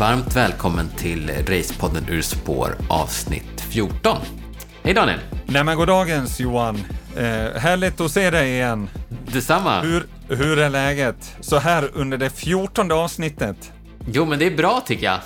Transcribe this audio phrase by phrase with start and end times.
[0.00, 4.16] varmt välkommen till Racepodden Ur spår avsnitt 14.
[4.82, 5.18] Hej Daniel!
[5.46, 6.76] Nej men goddagens Johan.
[7.16, 7.22] Eh,
[7.60, 8.90] härligt att se dig igen.
[9.32, 9.80] Detsamma!
[9.80, 13.72] Hur, hur är läget så här under det fjortonde avsnittet?
[14.06, 15.20] Jo men det är bra tycker jag.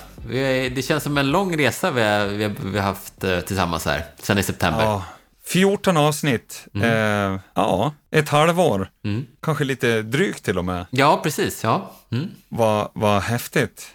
[0.75, 3.85] Det känns som en lång resa vi har, vi har, vi har haft eh, tillsammans
[3.85, 4.83] här, sen i september.
[4.83, 5.03] Ja,
[5.47, 6.67] 14 avsnitt.
[6.83, 8.89] Eh, ja, ett halvår.
[9.05, 9.25] Mm.
[9.41, 10.85] Kanske lite drygt till och med.
[10.89, 11.63] Ja, precis.
[11.63, 11.91] Ja.
[12.11, 12.27] Mm.
[12.49, 13.87] Vad vad häftigt.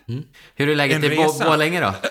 [0.54, 1.44] Hur är läget En i resa.
[1.44, 1.94] Borlänge då?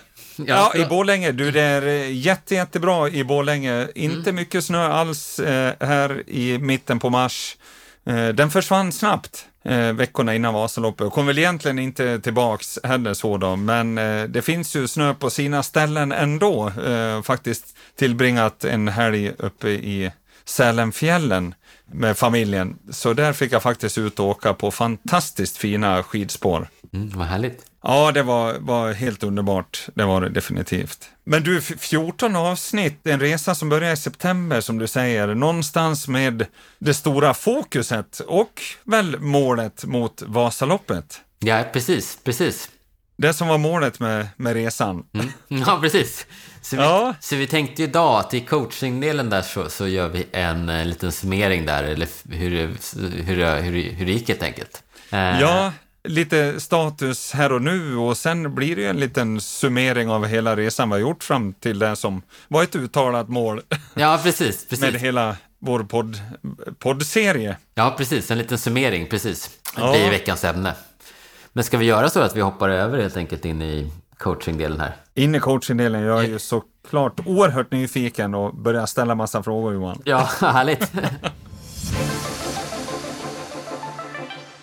[0.47, 1.31] Ja, i Borlänge.
[1.31, 3.87] Du, det är eh, jätte, jättebra i Borlänge.
[3.95, 7.57] Inte mycket snö alls eh, här i mitten på mars.
[8.05, 13.13] Eh, den försvann snabbt eh, veckorna innan Vasaloppet och kom väl egentligen inte tillbaks heller
[13.13, 16.69] så då, men eh, det finns ju snö på sina ställen ändå.
[16.69, 20.11] Eh, faktiskt tillbringat en helg uppe i
[20.45, 21.53] Sälenfjällen
[21.85, 26.69] med familjen, så där fick jag faktiskt ut och åka på fantastiskt fina skidspår.
[26.93, 27.68] Mm, vad härligt.
[27.83, 29.87] Ja, det var, var helt underbart.
[29.95, 31.09] Det var det definitivt.
[31.23, 36.07] Men du, f- 14 avsnitt, en resa som börjar i september som du säger, någonstans
[36.07, 36.45] med
[36.79, 41.21] det stora fokuset och väl målet mot Vasaloppet.
[41.39, 42.69] Ja, precis, precis.
[43.17, 45.03] Det som var målet med, med resan.
[45.13, 45.31] Mm.
[45.67, 46.25] Ja, precis.
[46.61, 47.15] Så vi, Ja.
[47.19, 51.11] så vi tänkte idag att i coachingdelen där så, så gör vi en, eh, liten
[51.11, 54.83] summering där, eller hur, hur, hur, det- hur det gick helt enkelt.
[55.11, 60.09] Eh, Ja, lite status här och nu och sen blir det ju en liten summering
[60.09, 63.61] av hela resan vi har gjort fram till det som var ett uttalat mål
[63.93, 64.65] Ja, precis.
[64.69, 64.91] precis.
[64.91, 66.17] med hela vår podd,
[66.79, 67.57] poddserie.
[67.75, 68.31] Ja, precis.
[68.31, 69.49] En liten summering, precis.
[69.75, 69.91] Det Ja.
[69.91, 70.73] blir veckans ämne.
[71.53, 74.95] Men ska vi göra så att vi hoppar över helt enkelt in i coachingdelen här?
[75.15, 80.01] In i coachingdelen, jag är ju såklart oerhört nyfiken och börjar ställa massa frågor Johan.
[80.05, 80.91] Ja, härligt.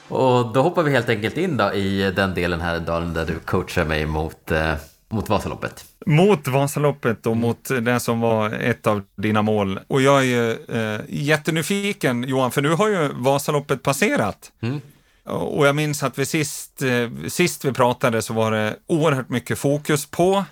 [0.08, 3.38] Och då hoppar vi helt enkelt in då i den delen här, Daniel, där du
[3.38, 4.74] coachar mig mot, eh,
[5.08, 5.84] mot Vasaloppet.
[6.06, 9.80] Mot Vasaloppet och mot det som var ett av dina mål.
[9.86, 14.52] Och jag är ju eh, jättenyfiken Johan, för nu har ju Vasaloppet passerat.
[14.60, 14.80] Mm.
[15.24, 19.58] Och jag minns att vi sist, eh, sist vi pratade så var det oerhört mycket
[19.58, 20.44] fokus på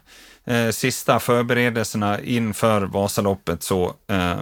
[0.44, 3.62] eh, sista förberedelserna inför Vasaloppet.
[3.62, 4.40] Så eh,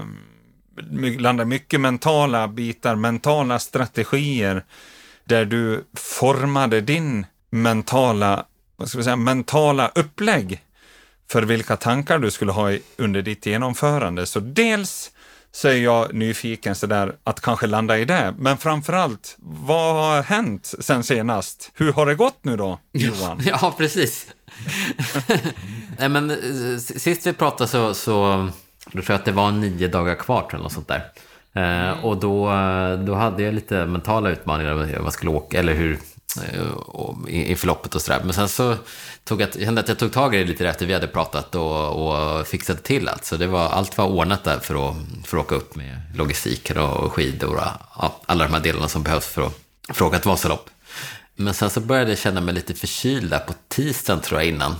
[1.19, 4.65] landade mycket mentala bitar, mentala strategier
[5.33, 10.63] där du formade din mentala, vad ska vi säga, mentala upplägg
[11.31, 14.27] för vilka tankar du skulle ha under ditt genomförande.
[14.27, 15.11] Så dels
[15.53, 20.75] så är jag nyfiken sådär att kanske landa i det, men framförallt, vad har hänt
[20.81, 21.71] sen senast?
[21.75, 23.41] Hur har det gått nu då, Johan?
[23.45, 24.27] Ja, precis.
[25.99, 28.49] Nej, men eh, sist vi pratade så, så
[28.85, 31.03] då tror jag att det var nio dagar kvar, eller något sånt där.
[31.55, 32.47] Eh, och då,
[33.07, 35.99] då hade jag lite mentala utmaningar med hur man skulle åka, eller hur,
[36.53, 38.21] eh, och, i, i förloppet och sådär.
[38.25, 38.77] Men sen så
[39.25, 41.55] tog jag, jag kände att jag tog tag i det lite efter vi hade pratat
[41.55, 43.25] och, och fixade till allt.
[43.25, 46.79] Så det var, allt var ordnat där för att, för att åka upp med logistiken
[46.79, 47.63] och skidor och
[47.99, 49.55] ja, alla de här delarna som behövs för att,
[49.89, 50.71] för att åka ett Vasalopp.
[51.37, 54.75] Men sen så började jag känna mig lite förkyld där på tisdagen tror jag innan.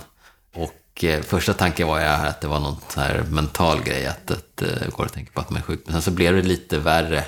[0.55, 4.31] Och Eh, första tanken var jag att det var någon så här mental grej, att,
[4.31, 5.81] att eh, går att tänka på att man är sjuk.
[5.85, 7.23] Men sen så blev det lite värre.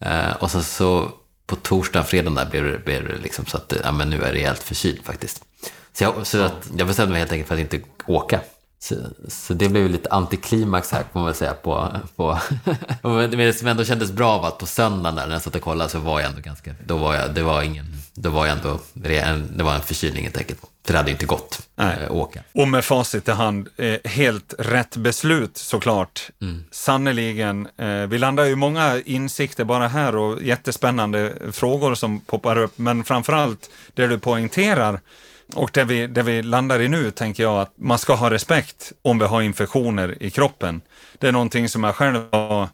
[0.00, 1.10] Eh, och sen så
[1.46, 4.20] på torsdagen, fredagen där blev det, blev det liksom så att ja, men nu är
[4.20, 5.44] det rejält förkyld faktiskt.
[5.92, 8.40] Så jag, så att jag bestämde mig helt enkelt för att inte åka.
[8.84, 8.94] Så,
[9.28, 11.96] så det blev ju lite antiklimax här får man väl säga på...
[12.16, 12.38] på
[13.02, 15.62] men det som ändå kändes bra var att på söndagen där när jag satt och
[15.62, 16.74] kollade så var jag ändå ganska...
[16.86, 17.86] Då var jag, det var ingen...
[18.14, 18.78] Då var jag ändå...
[18.92, 20.60] Det var en förkylning helt enkelt.
[20.86, 21.96] För det hade inte gått Nej.
[22.00, 22.42] eh, att åka.
[22.52, 26.30] Och med facit i hand, eh, helt rätt beslut såklart.
[26.70, 27.68] Sannerligen.
[27.76, 32.78] Eh, vi landar ju många insikter bara här och jättespännande frågor som poppar upp.
[32.78, 35.00] Men framförallt det du poängterar
[35.54, 38.92] och det vi, det vi landar i nu tänker jag att man ska ha respekt
[39.02, 40.80] om vi har infektioner i kroppen.
[41.18, 42.68] Det är någonting som jag själv har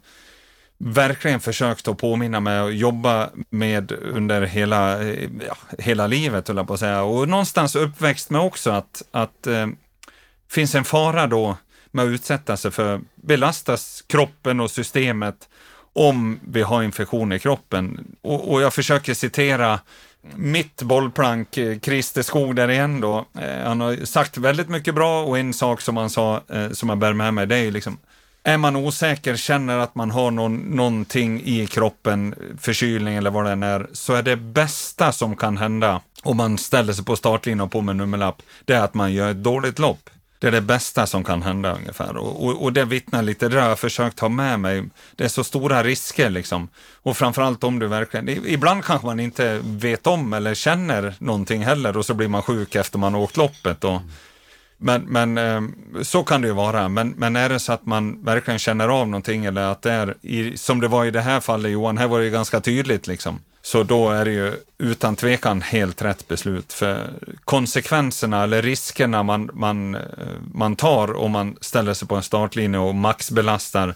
[0.77, 6.57] verkligen försökt att påminna mig och jobba med under hela, eh, ja, hela livet, höll
[6.57, 7.03] jag på att säga.
[7.03, 9.67] Och någonstans uppväxt med också att, att eh,
[10.49, 11.57] finns en fara då
[11.91, 15.49] med att utsätta sig för, belastas kroppen och systemet
[15.93, 18.15] om vi har infektion i kroppen.
[18.21, 19.79] Och, och jag försöker citera
[20.35, 23.25] mitt bollplank, eh, Christer Skog där igen då.
[23.39, 26.89] Eh, han har sagt väldigt mycket bra och en sak som han sa, eh, som
[26.89, 27.97] jag bär med mig, det är ju liksom
[28.43, 33.51] är man osäker, känner att man har någon, någonting i kroppen, förkylning eller vad det
[33.51, 37.61] än är, så är det bästa som kan hända om man ställer sig på startlinjen
[37.61, 40.09] och på med nummerlapp, det är att man gör ett dåligt lopp.
[40.41, 42.17] Det är det bästa som kan hända ungefär.
[42.17, 44.83] Och, och, och det vittnar lite, det har jag försökt ha med mig.
[45.15, 46.69] Det är så stora risker liksom.
[47.03, 51.97] Och framförallt om du verkligen, ibland kanske man inte vet om eller känner någonting heller
[51.97, 53.83] och så blir man sjuk efter man har åkt loppet.
[53.83, 54.01] Och,
[54.77, 55.61] men, men eh,
[56.01, 56.89] så kan det ju vara.
[56.89, 60.15] Men, men är det så att man verkligen känner av någonting eller att det är,
[60.21, 63.07] i, som det var i det här fallet Johan, här var det ju ganska tydligt
[63.07, 63.39] liksom.
[63.61, 66.73] Så då är det ju utan tvekan helt rätt beslut.
[66.73, 67.13] För
[67.45, 70.01] konsekvenserna eller riskerna man, man, eh,
[70.53, 73.95] man tar om man ställer sig på en startlinje och maxbelastar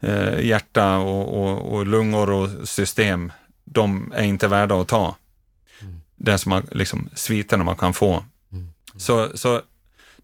[0.00, 3.32] eh, hjärta och, och, och, lungor och system,
[3.64, 5.16] de är inte värda att ta.
[5.80, 6.00] Mm.
[6.16, 8.24] Det som man, liksom, sviterna man kan få.
[8.52, 8.68] Mm.
[8.96, 9.62] Så, så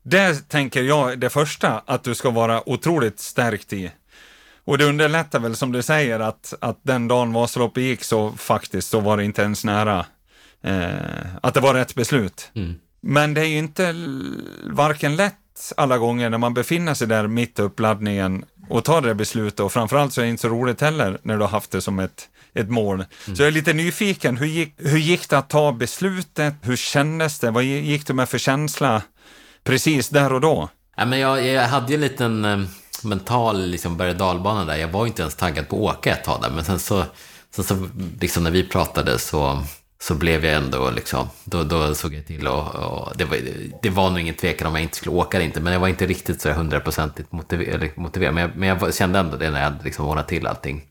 [0.03, 3.91] det tänker jag, det första, att du ska vara otroligt stärkt i.
[4.65, 8.89] Och det underlättar väl som du säger att, att den dagen Vasaloppet gick så faktiskt
[8.89, 10.07] så var det inte ens nära
[10.63, 12.51] eh, att det var rätt beslut.
[12.55, 12.75] Mm.
[13.01, 13.95] Men det är ju inte
[14.65, 15.35] varken lätt
[15.77, 19.73] alla gånger när man befinner sig där mitt i uppladdningen och tar det beslutet och
[19.73, 22.29] framförallt så är det inte så roligt heller när du har haft det som ett,
[22.55, 22.95] ett mål.
[22.95, 23.37] Mm.
[23.37, 26.55] Så jag är lite nyfiken, hur gick, hur gick det att ta beslutet?
[26.63, 27.51] Hur kändes det?
[27.51, 29.03] Vad gick du med för känsla
[29.65, 30.69] precis där och då?
[30.97, 32.59] Ja, men jag, jag hade ju en liten eh,
[33.05, 34.77] mental liksom, berg dalbana där.
[34.77, 37.05] Jag var inte ens taggad på att åka ett tag där, men sen så,
[37.55, 37.89] sen så
[38.21, 39.63] liksom, när vi pratade så,
[40.03, 43.39] så blev jag ändå liksom, då, då såg jag till och, och det, var,
[43.83, 45.89] det var nog ingen tvekan om jag inte skulle åka eller inte, men jag var
[45.89, 48.35] inte riktigt så hundraprocentigt motiverad, motiverad.
[48.35, 50.83] Men jag, men jag kände ändå det när jag hade liksom ordnat till allting.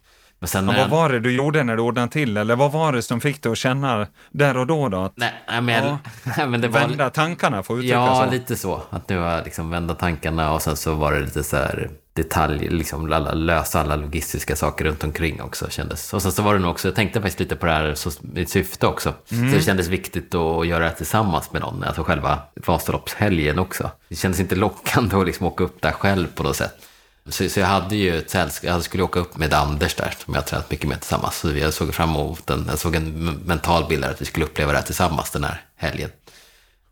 [0.41, 2.37] Men sen ja, vad var det du gjorde när du ordnade till?
[2.37, 4.89] Eller vad var det som fick dig att känna där och då?
[4.89, 5.97] då att, nej, men,
[6.37, 8.21] ja, men det var, vända tankarna, får uttrycka ja, så.
[8.21, 8.81] Ja, lite så.
[8.89, 12.69] Att nu var liksom vända tankarna och sen så var det lite så här detalj,
[12.69, 16.13] liksom alla, lösa alla logistiska saker runt omkring också kändes.
[16.13, 18.11] Och sen så var det nog också, jag tänkte faktiskt lite på det här så,
[18.21, 19.13] mitt syfte också.
[19.31, 19.51] Mm.
[19.51, 23.91] Så det kändes viktigt att göra det tillsammans med någon, alltså själva Vasaloppshelgen också.
[24.09, 26.87] Det kändes inte lockande att liksom åka upp där själv på något sätt.
[27.25, 30.33] Så, så jag hade ju ett sällskap, jag skulle åka upp med Anders där, som
[30.33, 31.37] jag har tränat mycket med tillsammans.
[31.37, 34.71] Så jag såg fram emot den, jag såg en mental bild att vi skulle uppleva
[34.71, 36.09] det här tillsammans den här helgen.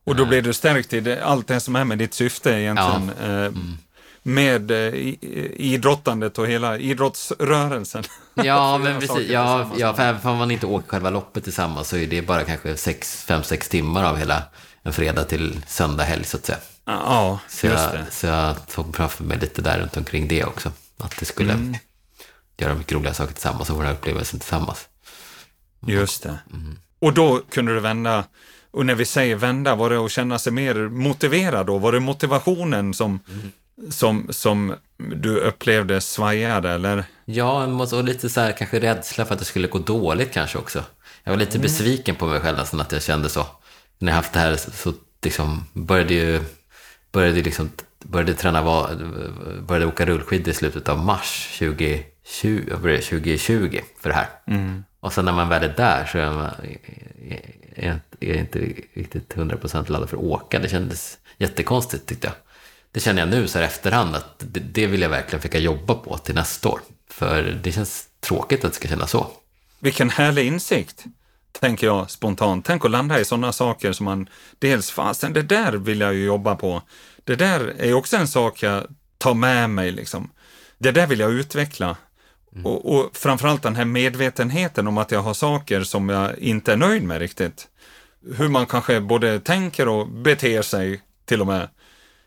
[0.04, 3.12] Och då blev du stärkt i det, allt det som är med ditt syfte egentligen.
[3.20, 3.26] Ja.
[3.26, 3.78] Eh, mm.
[4.30, 4.94] Med eh,
[5.56, 8.04] idrottandet och hela idrottsrörelsen.
[8.34, 9.30] Ja, men precis.
[9.30, 12.44] Ja, ja, för även om man inte åker själva loppet tillsammans så är det bara
[12.44, 14.44] kanske 5-6 timmar av hela
[14.84, 16.58] en fredag till söndag helg så att säga.
[16.86, 18.06] Ja, så just jag, det.
[18.12, 20.72] Så jag tog framför mig lite där runt omkring det också.
[20.98, 21.76] Att det skulle mm.
[22.58, 24.88] göra mycket roliga saker tillsammans och få den här upplevelsen tillsammans.
[25.88, 26.40] Just det.
[26.54, 26.80] Mm.
[27.00, 28.24] Och då kunde du vända,
[28.72, 31.78] och när vi säger vända, var det att känna sig mer motiverad då?
[31.78, 33.52] Var det motivationen som, mm.
[33.90, 37.04] Som, som du upplevde svajade eller?
[37.26, 40.84] Ja, och lite så här kanske rädsla för att det skulle gå dåligt kanske också.
[41.24, 41.62] Jag var lite mm.
[41.62, 43.46] besviken på mig själv nästan att jag kände så.
[43.98, 46.40] När jag haft det här så liksom började ju
[47.12, 47.70] började, liksom,
[48.04, 48.64] började träna,
[49.62, 52.02] började åka rullskidor i slutet av mars 2020,
[53.10, 54.28] 2020 för det här.
[54.48, 54.84] Mm.
[55.00, 56.52] Och sen när man väl är där så är, man,
[57.76, 58.60] är, är inte
[58.94, 60.60] riktigt 100% laddad för att åka.
[60.60, 62.36] Det kändes jättekonstigt tyckte jag.
[62.92, 65.94] Det känner jag nu så här efterhand att det, det vill jag verkligen försöka jobba
[65.94, 66.80] på till nästa år.
[67.10, 69.28] För det känns tråkigt att det ska kännas så.
[69.80, 71.06] Vilken härlig insikt
[71.60, 72.66] tänker jag spontant.
[72.66, 76.26] Tänk att landa i sådana saker som man dels, fasen det där vill jag ju
[76.26, 76.82] jobba på.
[77.24, 78.84] Det där är också en sak jag
[79.18, 80.30] tar med mig liksom.
[80.78, 81.98] Det där vill jag utveckla.
[82.54, 82.66] Mm.
[82.66, 86.78] Och, och framförallt den här medvetenheten om att jag har saker som jag inte är
[86.78, 87.68] nöjd med riktigt.
[88.36, 91.70] Hur man kanske både tänker och beter sig till och med.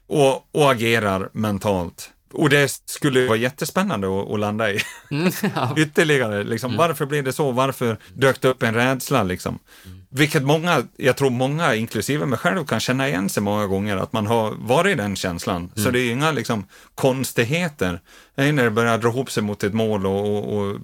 [0.07, 2.13] Och, och agerar mentalt.
[2.33, 4.81] Och det skulle vara jättespännande att, att landa i.
[5.11, 5.75] Mm, ja.
[5.77, 6.79] Ytterligare, liksom, mm.
[6.79, 7.51] varför blev det så?
[7.51, 9.23] Varför dök det upp en rädsla?
[9.23, 9.59] Liksom?
[9.85, 10.03] Mm.
[10.11, 14.13] Vilket många, jag tror många, inklusive mig själv, kan känna igen sig många gånger, att
[14.13, 15.71] man har varit i den känslan.
[15.75, 15.93] Så mm.
[15.93, 18.01] det är inga liksom, konstigheter.
[18.35, 20.79] När det börjar dra ihop sig mot ett mål och, och, och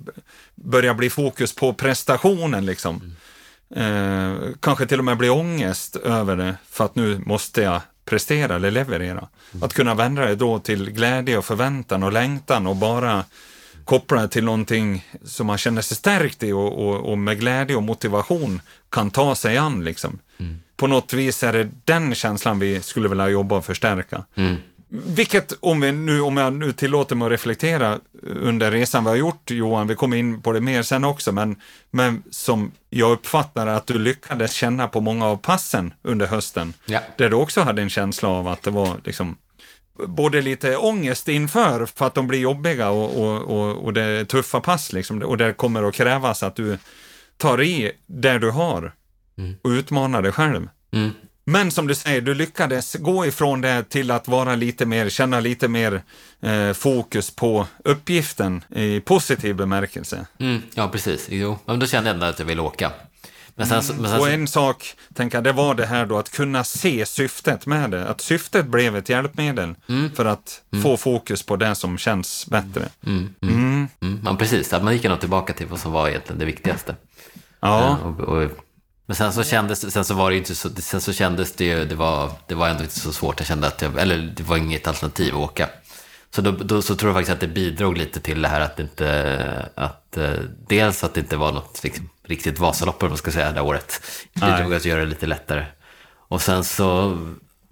[0.54, 2.66] börjar bli fokus på prestationen.
[2.66, 2.96] Liksom.
[2.96, 3.12] Mm.
[3.76, 8.56] Eh, kanske till och med bli ångest över det, för att nu måste jag prestera
[8.56, 9.28] eller leverera.
[9.52, 9.62] Mm.
[9.62, 13.24] Att kunna vända det då till glädje och förväntan och längtan och bara
[13.84, 17.76] koppla det till någonting som man känner sig stärkt i och, och, och med glädje
[17.76, 18.60] och motivation
[18.90, 19.84] kan ta sig an.
[19.84, 20.18] Liksom.
[20.38, 20.60] Mm.
[20.76, 24.24] På något vis är det den känslan vi skulle vilja jobba och förstärka.
[24.34, 24.56] Mm.
[24.88, 27.98] Vilket, om, vi nu, om jag nu tillåter mig att reflektera
[28.28, 31.56] under resan vi har gjort, Johan, vi kommer in på det mer sen också, men,
[31.90, 37.00] men som jag uppfattar att du lyckades känna på många av passen under hösten, ja.
[37.16, 39.36] där du också hade en känsla av att det var liksom
[40.06, 44.24] både lite ångest inför för att de blir jobbiga och, och, och, och det är
[44.24, 46.78] tuffa pass liksom, och det kommer att krävas att du
[47.36, 48.92] tar i där du har
[49.38, 49.56] mm.
[49.62, 50.68] och utmanar dig själv.
[50.92, 51.10] Mm.
[51.48, 55.40] Men som du säger, du lyckades gå ifrån det till att vara lite mer, känna
[55.40, 56.02] lite mer
[56.40, 60.26] eh, fokus på uppgiften i positiv bemärkelse.
[60.38, 61.26] Mm, ja, precis.
[61.30, 62.92] Jo, men då kände jag ändå att jag ville åka.
[63.54, 64.02] Men sen, mm.
[64.02, 67.06] men sen, och en sak, tänker jag, det var det här då att kunna se
[67.06, 68.08] syftet med det.
[68.08, 70.10] Att syftet blev ett hjälpmedel mm.
[70.14, 70.82] för att mm.
[70.82, 72.88] få fokus på det som känns bättre.
[73.06, 73.34] Mm.
[73.42, 73.54] Mm.
[73.54, 73.88] mm.
[74.00, 74.20] mm.
[74.24, 74.72] Ja, precis.
[74.72, 76.96] Att man gick nog tillbaka till vad som var egentligen det viktigaste.
[77.60, 77.98] Ja.
[78.00, 78.50] Uh, och, och,
[79.08, 81.84] men sen så kändes sen så var det inte så, sen så kändes det ju,
[81.84, 83.40] det var, det var ändå inte så svårt.
[83.40, 85.68] Jag kände att jag, eller det var inget alternativ att åka.
[86.30, 88.76] Så då, då, så tror jag faktiskt att det bidrog lite till det här att
[88.76, 90.30] det inte, att eh,
[90.68, 94.02] dels att det inte var något liksom, riktigt Vasalopp, om man ska säga, det året.
[94.32, 95.66] Det bidrog att göra det lite lättare.
[96.28, 97.18] Och sen så,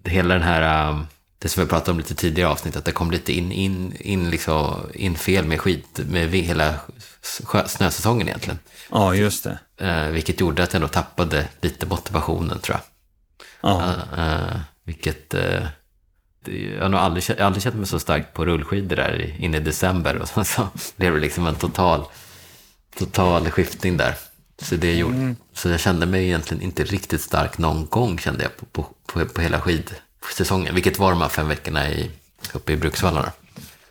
[0.04, 1.06] hela den här, um,
[1.38, 4.30] det som vi pratade om lite tidigare avsnitt, att det kom lite in, in, in,
[4.30, 6.74] liksom, in fel med skit, med hela
[7.66, 8.58] snösäsongen egentligen.
[8.90, 9.58] Ja, just det.
[9.76, 12.82] Eh, vilket gjorde att jag nog tappade lite motivationen, tror jag.
[13.70, 13.94] Ja.
[14.16, 15.34] Eh, eh, vilket...
[15.34, 15.66] Eh,
[16.74, 20.16] jag har nog aldrig, aldrig känt mig så starkt på rullskidor där inne i december.
[20.16, 22.04] Och så, så blev det liksom en total,
[22.98, 24.14] total skiftning där.
[24.62, 25.36] Så, det gjorde, mm.
[25.52, 29.26] så jag kände mig egentligen inte riktigt stark någon gång kände jag på, på, på,
[29.26, 30.74] på hela skidsäsongen.
[30.74, 32.10] Vilket var de här fem veckorna i,
[32.52, 33.32] uppe i Bruksvallarna.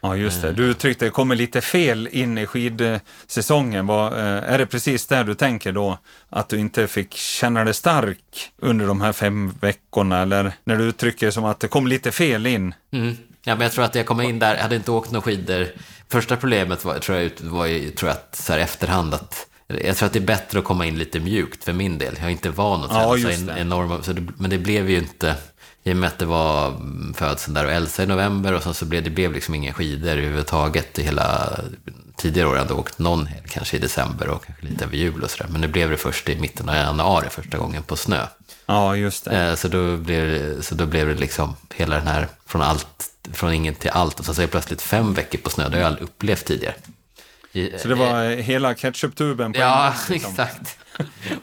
[0.06, 0.52] Ja, just det.
[0.52, 3.88] Du uttryckte det kommer lite fel in i skidsäsongen.
[3.88, 5.98] Var, eh, är det precis där du tänker då?
[6.30, 10.22] Att du inte fick känna dig stark under de här fem veckorna?
[10.22, 12.74] Eller när du uttrycker som att det kom lite fel in?
[12.94, 13.18] Mm.
[13.44, 15.68] Ja, men jag tror att jag kom in där, jag hade inte åkt några skidor.
[16.10, 19.98] Första problemet var, tror jag, var ju, tror jag, att så här efterhand att jag
[19.98, 22.16] tror att det är bättre att komma in lite mjukt för min del.
[22.18, 24.98] Jag är inte van att träna ja, så enorma, så det, men det blev ju
[24.98, 25.36] inte
[25.88, 26.74] i och med att det var
[27.13, 30.10] födseln där och Elsa i november och sen så blev det blev liksom inga skidor
[30.10, 31.60] överhuvudtaget i hela
[32.18, 32.56] tidigare år.
[32.56, 35.50] Jag hade åkt någon helg, kanske i december och kanske lite över jul och sådär.
[35.51, 38.27] Men nu blev det först i mitten av januari första gången på snö.
[38.65, 39.42] Ja, just det.
[39.42, 43.10] Eh, så då blev det, så då blev det liksom hela den här från allt,
[43.34, 44.20] från ingen till allt.
[44.20, 46.75] Och så är plötsligt fem veckor på snö, det har jag aldrig upplevt tidigare.
[47.77, 50.32] Så det var eh, hela ketchuptuben på Ja, en, liksom.
[50.39, 50.77] exakt.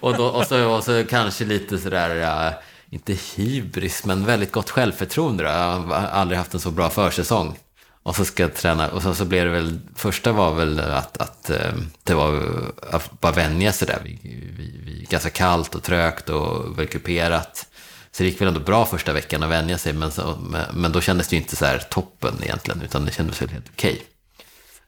[0.00, 2.54] Och, då, och, så, och så kanske lite sådär
[2.92, 5.44] inte hybris, men väldigt gott självförtroende.
[5.44, 5.50] Då.
[5.50, 7.58] Jag har aldrig haft en så bra försäsong.
[8.02, 11.16] Och så ska jag träna, och sen så blev det väl, första var väl att,
[11.16, 11.72] att eh,
[12.02, 12.42] det var
[12.90, 14.00] att bara vänja sig där.
[14.04, 17.66] Vi, vi, vi, ganska kallt och trögt och väl kuperat.
[18.12, 20.38] Så det gick väl ändå bra första veckan att vänja sig, men, så,
[20.72, 23.70] men då kändes det ju inte så här toppen egentligen, utan det kändes väl helt
[23.72, 24.02] okej.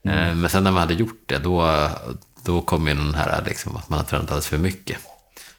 [0.03, 0.19] Okay.
[0.19, 0.41] Mm.
[0.41, 1.89] Men sen när man hade gjort det, då,
[2.45, 4.99] då kom ju den här liksom, att man har tränat alldeles för mycket.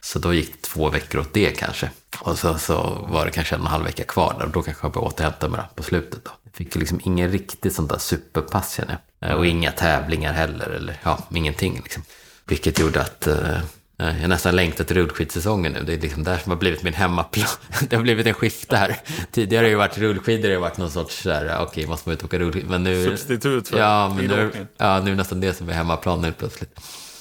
[0.02, 1.90] Så då gick två veckor åt det kanske.
[2.26, 4.46] Och så, så var det kanske en och en halv vecka kvar där.
[4.46, 6.26] Och då kanske jag började återhämta mig på slutet.
[6.26, 6.32] Då.
[6.44, 9.30] Jag fick liksom ingen riktigt sånt där superpass känner jag.
[9.30, 10.70] Eh, och inga tävlingar heller.
[10.70, 12.04] Eller ja, ingenting liksom.
[12.46, 13.60] Vilket gjorde att uh,
[13.98, 15.84] jag nästan längtar till rullskidsäsongen nu.
[15.84, 17.48] Det är liksom där som har blivit min hemmaplan.
[17.90, 18.98] Det har blivit en skifte här.
[19.32, 22.10] Tidigare har det ju varit rullskidor, det har varit någon sorts så okej, okay, måste
[22.10, 22.70] man ut och åka rullskidor.
[22.70, 23.06] Men nu...
[23.06, 26.80] Substitut för ja, men nu, ja, nu är nästan det som är hemmaplan nu plötsligt.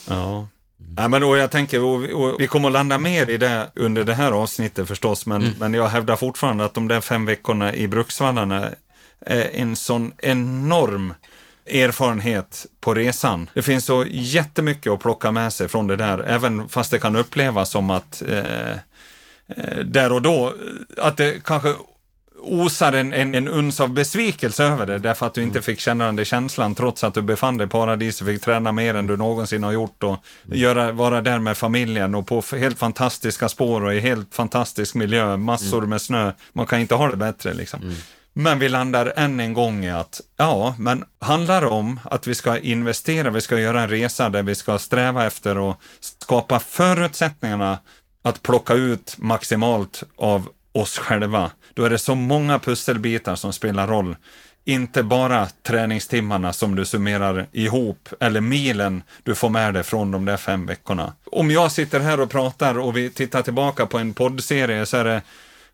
[0.08, 0.48] Ja.
[0.96, 4.04] Ja, men och jag tänker, och, och vi kommer att landa mer i det under
[4.04, 5.54] det här avsnittet förstås, men, mm.
[5.58, 8.68] men jag hävdar fortfarande att de där fem veckorna i Bruksvallarna
[9.20, 11.14] är en sån enorm
[11.66, 13.50] erfarenhet på resan.
[13.54, 17.16] Det finns så jättemycket att plocka med sig från det där, även fast det kan
[17.16, 20.54] upplevas som att eh, eh där och då,
[20.98, 21.74] att det kanske
[22.44, 26.06] osar en, en, en uns av besvikelse över det, därför att du inte fick känna
[26.06, 29.06] den där känslan trots att du befann dig i paradis och fick träna mer än
[29.06, 33.84] du någonsin har gjort och göra, vara där med familjen och på helt fantastiska spår
[33.84, 35.90] och i helt fantastisk miljö, massor mm.
[35.90, 36.32] med snö.
[36.52, 37.82] Man kan inte ha det bättre liksom.
[37.82, 37.94] Mm.
[38.36, 42.34] Men vi landar än en gång i att, ja, men handlar det om att vi
[42.34, 47.78] ska investera, vi ska göra en resa där vi ska sträva efter att skapa förutsättningarna
[48.22, 53.86] att plocka ut maximalt av oss själva, då är det så många pusselbitar som spelar
[53.86, 54.16] roll.
[54.64, 60.24] Inte bara träningstimmarna som du summerar ihop eller milen du får med dig från de
[60.24, 61.12] där fem veckorna.
[61.32, 65.04] Om jag sitter här och pratar och vi tittar tillbaka på en poddserie så är
[65.04, 65.22] det,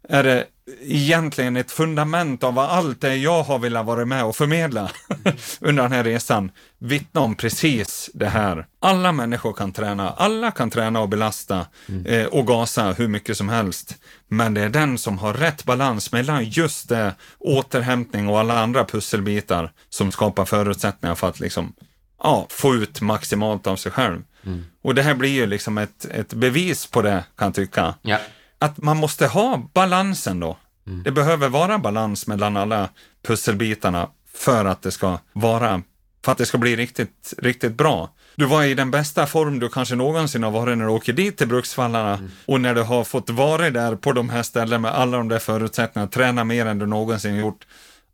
[0.08, 0.46] är det
[0.82, 4.90] egentligen ett fundament av allt det jag har velat vara med och förmedla
[5.60, 8.66] under den här resan vittna om precis det här.
[8.80, 12.06] Alla människor kan träna, alla kan träna och belasta mm.
[12.06, 13.94] eh, och gasa hur mycket som helst.
[14.28, 18.84] Men det är den som har rätt balans mellan just det, återhämtning och alla andra
[18.84, 21.72] pusselbitar som skapar förutsättningar för att liksom,
[22.22, 24.22] ja, få ut maximalt av sig själv.
[24.46, 24.64] Mm.
[24.82, 27.94] Och det här blir ju liksom ett, ett bevis på det, kan jag tycka.
[28.02, 28.18] Ja
[28.60, 30.56] att man måste ha balansen då.
[30.86, 31.02] Mm.
[31.02, 32.88] Det behöver vara balans mellan alla
[33.22, 35.82] pusselbitarna för att det ska vara,
[36.24, 38.10] för att det ska bli riktigt, riktigt bra.
[38.36, 41.38] du var i den bästa form du kanske någonsin har varit när du åker dit
[41.38, 42.30] till Bruksvallarna mm.
[42.46, 45.38] och när du har fått vara där på de här ställena med alla de där
[45.38, 47.66] förutsättningarna, träna mer än du någonsin gjort.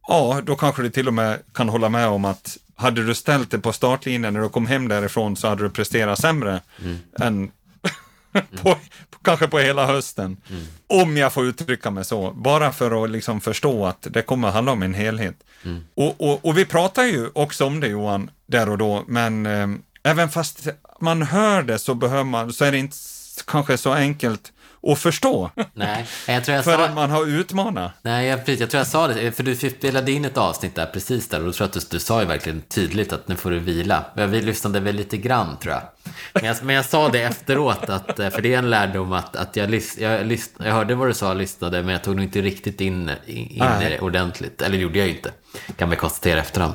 [0.09, 3.50] Ja, då kanske du till och med kan hålla med om att hade du ställt
[3.50, 6.99] dig på startlinjen när du kom hem därifrån så hade du presterat sämre mm.
[7.21, 7.50] än
[8.62, 8.76] på,
[9.23, 10.37] kanske på hela hösten.
[10.50, 10.62] Mm.
[10.87, 14.73] Om jag får uttrycka mig så, bara för att liksom förstå att det kommer handla
[14.73, 15.37] om en helhet.
[15.64, 15.85] Mm.
[15.95, 19.69] Och, och, och, vi pratar ju också om det Johan, där och då, men eh,
[20.02, 20.69] även fast
[21.00, 22.97] man hör det så, behöver man, så är det inte
[23.47, 24.52] kanske så enkelt
[24.87, 25.50] att förstå.
[25.75, 26.95] Nej, jag tror jag Förrän sa...
[26.95, 27.93] man har utmanat.
[28.02, 30.87] Nej, jag, precis, jag tror jag sa det, för du spelade in ett avsnitt där
[30.87, 33.37] precis där och då tror jag att du, du sa ju verkligen tydligt att nu
[33.37, 34.05] får du vila.
[34.14, 35.83] Vi lyssnade väl lite grann tror jag.
[36.33, 39.57] Men jag, men jag sa det efteråt, att, för det är en lärdom att, att
[39.57, 42.25] jag, lys, jag, lys, jag hörde vad du sa och lyssnade, men jag tog nog
[42.25, 44.62] inte riktigt in, in det ordentligt.
[44.62, 45.33] Eller det gjorde jag ju inte,
[45.76, 46.75] kan man konstatera efterhand.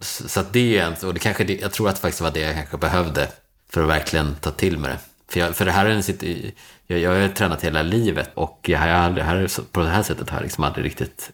[0.00, 2.40] Så, så det är en, och det kanske, jag tror att det faktiskt var det
[2.40, 3.28] jag kanske behövde
[3.70, 4.98] för att verkligen ta till mig det.
[5.28, 6.52] För, jag, för det här är en
[6.86, 10.30] jag, jag har tränat hela livet och jag har aldrig, här, på det här sättet
[10.30, 11.30] har jag liksom aldrig riktigt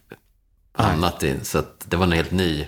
[0.73, 1.35] hamnat i.
[1.43, 2.67] Så att det var en helt ny.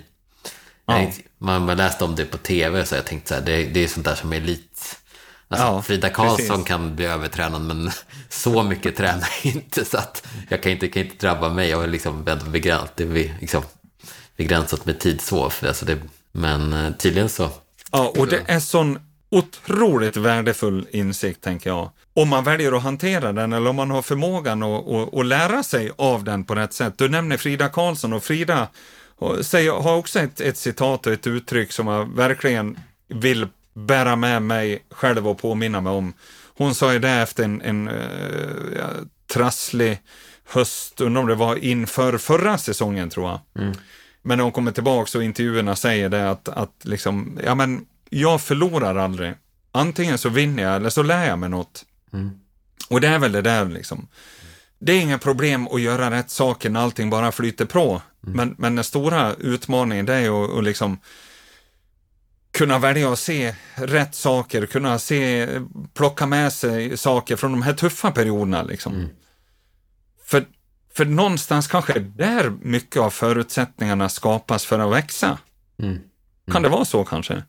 [0.85, 1.11] Ja.
[1.37, 3.87] man, man läste om det på tv så jag tänkte så här, det, det är
[3.87, 4.81] sånt där som är lite
[5.47, 6.67] Alltså, ja, Frida Karlsson precis.
[6.67, 7.91] kan bli övertränad men
[8.29, 11.69] så mycket tränar jag inte så att jag kan inte, kan inte drabba mig.
[11.69, 13.63] Jag har liksom begränsat, det är liksom
[14.37, 15.43] begränsat med tid så.
[15.43, 15.97] Alltså det,
[16.31, 17.49] men eh, tydligen så.
[17.91, 21.89] Ja, och det är sån otroligt värdefull insikt, tänker jag.
[22.13, 25.63] Om man väljer att hantera den eller om man har förmågan att, att, att lära
[25.63, 26.97] sig av den på rätt sätt.
[26.97, 28.67] Du nämner Frida Karlsson och Frida
[29.41, 34.41] säger, har också ett, ett citat och ett uttryck som jag verkligen vill bära med
[34.41, 36.13] mig själv och påminna mig om.
[36.57, 38.85] Hon sa ju det efter en, en uh,
[39.33, 39.99] trasslig
[40.47, 43.63] höst, undrar om det var inför förra säsongen tror jag.
[43.63, 43.75] Mm.
[44.21, 48.41] Men när hon kommer tillbaka och intervjuerna säger det att, att liksom, ja men jag
[48.41, 49.33] förlorar aldrig.
[49.71, 51.85] Antingen så vinner jag eller så lär jag mig något.
[52.13, 52.39] Mm.
[52.89, 54.07] Och det är väl det där liksom.
[54.79, 58.01] Det är inga problem att göra rätt saker när allting bara flyter på.
[58.23, 58.37] Mm.
[58.37, 60.99] Men, men den stora utmaningen det är att, att liksom
[62.51, 65.47] kunna välja att se rätt saker, kunna se,
[65.93, 68.63] plocka med sig saker från de här tuffa perioderna.
[68.63, 68.93] Liksom.
[68.93, 69.09] Mm.
[70.25, 70.45] För,
[70.93, 75.37] för någonstans kanske där mycket av förutsättningarna skapas för att växa.
[75.79, 75.99] Mm.
[76.51, 77.43] Kan det vara så kanske?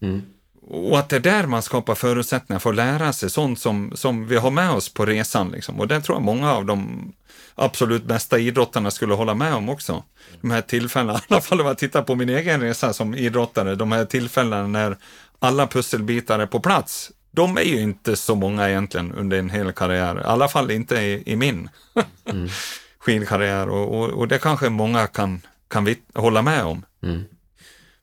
[0.69, 4.27] Och att det är där man skapar förutsättningar för att lära sig sånt som, som
[4.27, 5.51] vi har med oss på resan.
[5.51, 5.81] Liksom.
[5.81, 7.13] Och det tror jag många av de
[7.55, 10.05] absolut bästa idrottarna skulle hålla med om också.
[10.41, 13.75] De här tillfällena, i alla fall om jag tittar på min egen resa som idrottare,
[13.75, 14.97] de här tillfällena när
[15.39, 17.11] alla pusselbitar är på plats.
[17.31, 20.97] De är ju inte så många egentligen under en hel karriär, i alla fall inte
[20.97, 21.69] i, i min
[22.31, 22.49] mm.
[22.99, 23.69] skidkarriär.
[23.69, 26.85] Och, och, och, det kanske många kan, kan hålla med om.
[27.03, 27.25] Mm.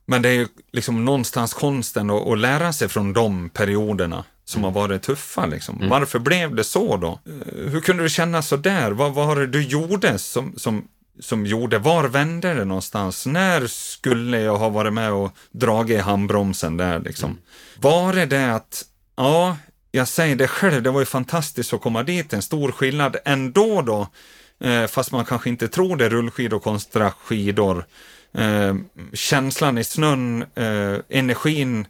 [0.06, 4.64] Men det är ju liksom någonstans konsten att, att lära sig från de perioderna som
[4.64, 4.74] mm.
[4.74, 5.46] har varit tuffa.
[5.46, 5.76] Liksom.
[5.76, 5.88] Mm.
[5.88, 7.20] Varför blev det så då?
[7.26, 8.90] Eh, hur kunde du känna så där?
[8.90, 10.88] Vad var det du gjorde som, som,
[11.20, 11.78] som gjorde?
[11.78, 13.26] Var vände det någonstans?
[13.26, 17.00] När skulle jag ha varit med och dragit i handbromsen där?
[17.00, 17.30] Liksom?
[17.30, 17.42] Mm.
[17.76, 18.84] Var det det att,
[19.16, 19.56] ja,
[19.92, 23.82] jag säger det själv, det var ju fantastiskt att komma dit, en stor skillnad ändå
[23.82, 24.08] då,
[24.68, 27.84] eh, fast man kanske inte tror det, rullskidor kontra skidor
[28.34, 28.74] eh,
[29.12, 31.86] känslan i snön, eh, energin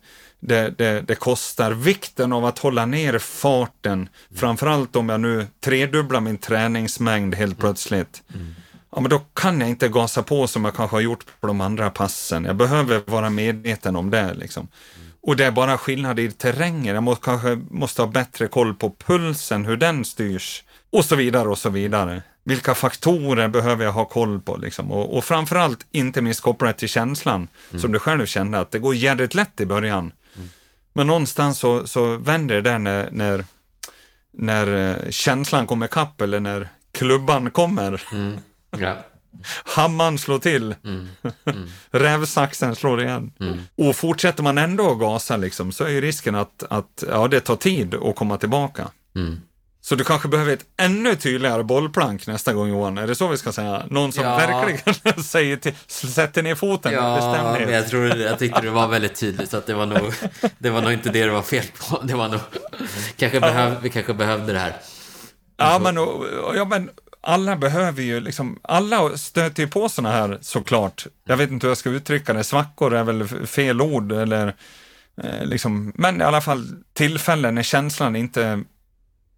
[0.46, 4.09] det, det, det, kostar, vikten av att hålla ner farten, mm.
[4.35, 8.22] framförallt om jag nu tredubblar min träningsmängd helt plötsligt.
[8.35, 8.54] Mm.
[8.94, 11.61] Ja, men då kan jag inte gasa på som jag kanske har gjort på de
[11.61, 12.44] andra passen.
[12.44, 14.35] Jag behöver vara medveten om det.
[14.35, 14.68] Liksom.
[14.96, 15.09] Mm.
[15.22, 16.94] Och det är bara skillnad i terrängen.
[16.94, 21.48] Jag må, kanske måste ha bättre koll på pulsen, hur den styrs och så vidare
[21.48, 24.57] och så vidare vilka faktorer behöver jag ha koll på?
[24.57, 24.92] Liksom?
[24.92, 27.80] Och, och framförallt inte minst kopplat till känslan, mm.
[27.80, 30.12] som du själv kände, att det går jävligt lätt i början.
[30.37, 30.48] Mm.
[30.92, 33.44] Men någonstans så, så vänder det där när, när,
[34.33, 38.02] när eh, känslan kommer kapp eller när klubban kommer.
[38.12, 38.38] Mm.
[38.78, 38.96] Ja.
[39.64, 40.74] Hammaren slår till.
[40.85, 41.09] Mm.
[41.44, 41.68] Mm.
[41.90, 43.33] Rävsaxen slår igen.
[43.40, 43.59] Mm.
[43.76, 47.40] Och fortsätter man ändå att gasa liksom, så är ju risken att, att ja, det
[47.40, 48.88] tar tid att komma tillbaka.
[49.16, 49.40] Mm.
[49.84, 53.36] Så du kanske behöver ett ännu tydligare bollplank nästa gång Johan, är det så vi
[53.36, 53.82] ska säga?
[53.90, 54.36] Någon som ja.
[54.36, 57.70] verkligen säger till, sätter ner foten ja, med bestämdhet.
[57.70, 60.12] jag, tror, jag tyckte det var väldigt tydligt, så att det var nog,
[60.58, 62.00] det var nog inte det det var fel på.
[62.02, 62.40] Det var nog,
[63.16, 64.76] kanske behöv, vi kanske behövde det här.
[65.56, 65.96] Ja, men,
[66.56, 71.06] ja, men alla behöver ju liksom, alla stöter ju på sådana här såklart.
[71.24, 74.54] Jag vet inte hur jag ska uttrycka det, svackor är väl fel ord eller
[75.22, 78.64] eh, liksom, men i alla fall tillfällen när känslan inte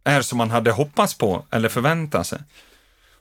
[0.06, 2.38] är som man hade hoppats på eller förväntat sig.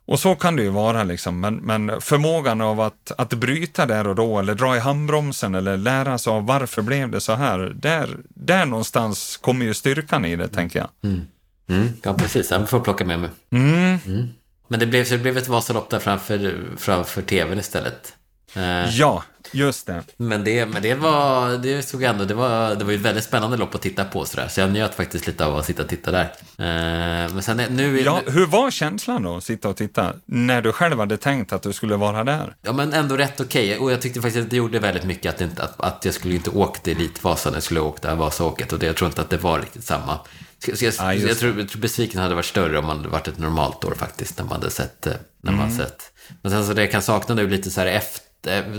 [0.08, 1.40] Och så kan det ju vara, liksom.
[1.40, 5.78] men, men förmågan av att, att bryta där och då, eller dra i handbromsen, eller
[5.78, 10.36] lära sig av varför blev det så här, där, där någonstans kommer ju styrkan i
[10.36, 10.90] det, tänker jag.
[11.04, 11.22] Mm.
[11.70, 11.90] Mm.
[12.04, 12.52] Ja, precis.
[12.52, 13.30] Jag får plocka med mig.
[13.52, 14.00] Mm.
[14.06, 14.28] Mm.
[14.68, 18.14] Men det blev, så det blev ett Vasalopp där framför, framför tvn istället.
[18.56, 20.04] Eh, Ja, just det.
[20.18, 23.04] Men det, men det var, det såg jag ändå, det var, det var ju ett
[23.06, 24.48] väldigt spännande lopp att titta på sådär.
[24.48, 26.24] Så jag njöt faktiskt lite av att sitta och titta där.
[26.58, 30.72] Eh, men sen nu, Ja, hur var känslan då, att sitta och titta, när du
[30.72, 32.56] själv hade tänkt att du skulle vara där?
[32.62, 33.78] Ja, men ändå rätt okej.
[33.78, 36.36] Och jag tyckte faktiskt att det gjorde väldigt mycket att, inte, att, att jag skulle
[36.36, 38.74] inte åkt Elitvasan, jag skulle åkt det här Vasaåket.
[38.74, 40.20] Och det, jag tror inte att det var riktigt samma.
[40.66, 43.10] Så, jag, Ja, just jag, tror, jag tror besvikelsen hade varit större om man hade
[43.10, 45.78] varit ett normalt år faktiskt, när man hade sett, eh, när man Mm.
[45.78, 46.12] sett.
[46.42, 48.22] Men sen så det jag kan sakna nu lite så här efter,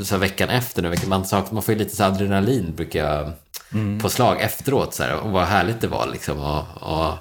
[0.04, 3.32] så här veckan efter nu, man, saknar, man får ju lite så adrenalin, brukar jag,
[3.72, 4.00] Mm.
[4.00, 6.38] på slag efteråt så här, och vad härligt det var liksom.
[6.40, 7.14] Och, och,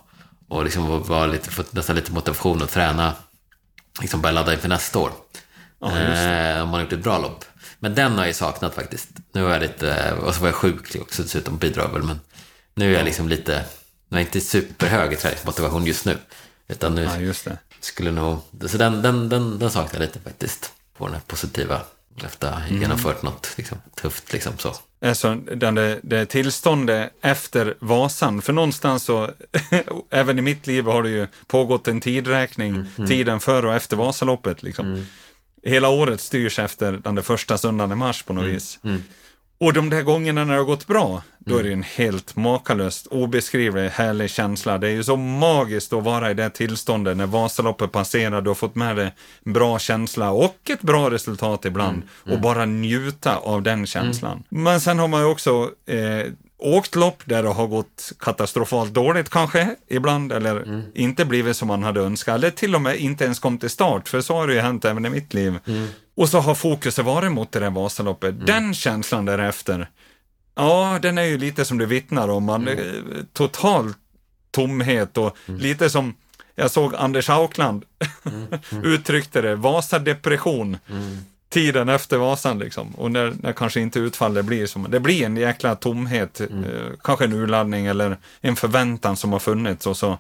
[0.48, 3.14] och liksom var lite, fått nästan lite motivation att träna,
[4.02, 5.12] liksom börja ladda inför nästa år.
[5.80, 7.46] Ja, Eh, om man har gjort ett bra lopp.
[7.80, 9.10] Men den har jag saknat faktiskt.
[9.32, 12.04] Nu var jag lite, och så var jag sjuklig också dessutom, bidrar väl.
[12.04, 12.20] Men
[12.76, 13.64] nu är jag liksom lite,
[14.10, 16.18] nu är jag inte superhög i träningsmotivation just nu.
[16.68, 17.04] Utan nu
[17.46, 20.72] Ja, skulle nog, så den, den, den, den saknar jag lite faktiskt.
[20.98, 21.82] På den här positiva,
[22.24, 22.82] efter att ha Mm.
[22.82, 24.76] genomfört något liksom, tufft liksom så.
[25.06, 29.30] Alltså, den det, det tillståndet efter Vasan, för någonstans så,
[30.12, 34.64] även i mitt liv har det ju pågått en tidräkning, tiden före och efter Vasaloppet.
[34.64, 35.06] Liksom.
[35.64, 38.80] Hela året styrs efter den där första söndagen i mars på något vis.
[39.58, 42.36] Och de där gångerna när det har gått bra, då är det ju en helt
[42.36, 44.78] makalöst, obeskrivlig, härlig känsla.
[44.78, 48.56] Det är ju så magiskt att vara i det tillståndet när Vasaloppet passerar, du har
[48.56, 49.12] fått med dig
[49.46, 52.02] en bra känsla och ett bra resultat ibland.
[52.34, 54.44] Och bara njuta av den känslan.
[54.50, 59.30] Men sen har man ju också eh, åkt lopp där det har gått katastrofalt dåligt
[59.30, 63.40] kanske, ibland, eller inte blivit som man hade önskat, eller till och med inte ens
[63.40, 65.60] kom till start, för så har det ju hänt även i mitt liv.
[66.16, 68.46] Och så har fokuset varit mot det där Vasaloppet.
[68.46, 69.90] Den känslan därefter,
[70.56, 72.76] ja, den är ju lite som du vittnar om, man, eh,
[73.34, 73.94] total
[74.52, 76.14] tomhet och lite som
[76.56, 77.86] jag såg Anders Aukland
[78.84, 80.78] uttryckte det, Vasadepression.
[81.56, 82.96] Tiden efter Vasan liksom.
[82.96, 86.48] Och när, när kanske inte utfallet blir som, det blir en jäkla tomhet, eh,
[87.04, 90.18] kanske en urladdning eller en förväntan som har funnits och så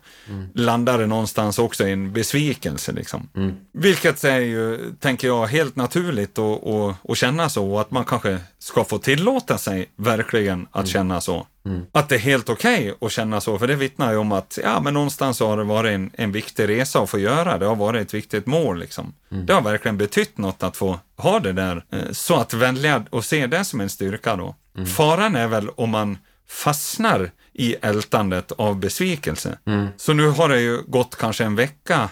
[0.53, 3.29] landar det någonstans också i en besvikelse liksom.
[3.71, 8.83] Vilket är ju, tänker jag, helt naturligt att känna så och att man kanske ska
[8.83, 11.47] få tillåta sig verkligen att känna så.
[11.91, 14.81] Att det är helt okej att känna så, för det vittnar ju om att ja,
[14.81, 17.57] men någonstans har det varit en, en viktig resa att få göra.
[17.57, 18.79] Det har varit ett viktigt mål.
[18.79, 19.13] Liksom.
[19.29, 21.85] Det har verkligen betytt något att få ha det där.
[21.91, 24.55] Eh, Så att välja och se det som en styrka då.
[24.95, 26.17] Faran är väl om man
[26.49, 29.57] fastnar i ältandet av besvikelse.
[29.97, 32.09] Så nu har det ju gått kanske en vecka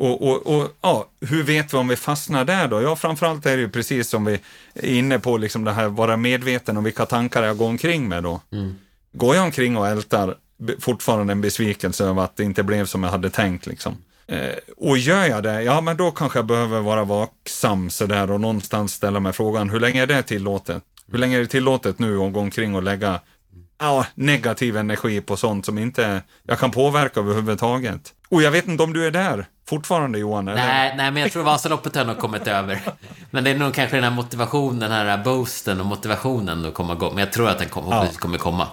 [0.00, 2.82] och, och, och ja, hur vet vi om vi fastnar där då?
[2.82, 4.40] Ja, framförallt är det ju precis som vi
[4.74, 8.22] är inne på, liksom det här vara medveten om vilka tankar jag går omkring med
[8.22, 8.40] då.
[9.12, 10.36] Går jag omkring och ältar
[10.78, 13.96] fortfarande en besvikelse över att det inte blev som jag hade tänkt liksom.
[14.26, 18.40] Eh, och gör jag det, ja men då kanske jag behöver vara vaksam sådär och
[18.40, 20.82] någonstans ställa mig frågan, hur länge är det tillåtet?
[21.12, 23.20] Hur länge är det tillåtet nu att gå omkring och lägga
[23.80, 28.12] ja, negativ energi på sånt som inte jag kan påverka överhuvudtaget?
[28.28, 30.48] Och jag vet inte om du är där fortfarande Johan?
[30.48, 30.66] Eller?
[30.66, 32.80] Nej, nej, men jag tror Vasaloppet har nog kommit över.
[33.30, 36.92] Men det är nog kanske den här motivationen, den här boosten och motivationen att komma
[36.92, 37.14] igång.
[37.14, 38.66] Men jag tror att den kom, förhoppningsvis kommer komma.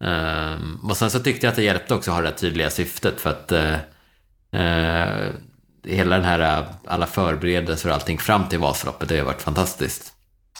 [0.00, 2.70] Ehm, och sen så tyckte jag att det hjälpte också att ha det här tydliga
[2.70, 3.74] syftet för att eh,
[4.62, 5.30] eh,
[5.84, 10.12] hela den här, alla förberedelser och allting fram till Vasaloppet, det har varit fantastiskt.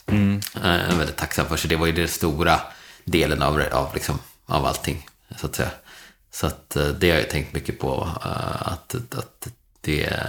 [0.07, 0.41] Mm.
[0.63, 2.59] Eh, jag är väldigt tacksam för, så det var ju den stora
[3.05, 5.69] delen av, av, liksom, av allting, så att säga.
[6.31, 9.47] Så att eh, det har jag tänkt mycket på, eh, att, att
[9.81, 10.19] det,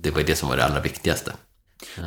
[0.00, 1.32] det var det som var det allra viktigaste.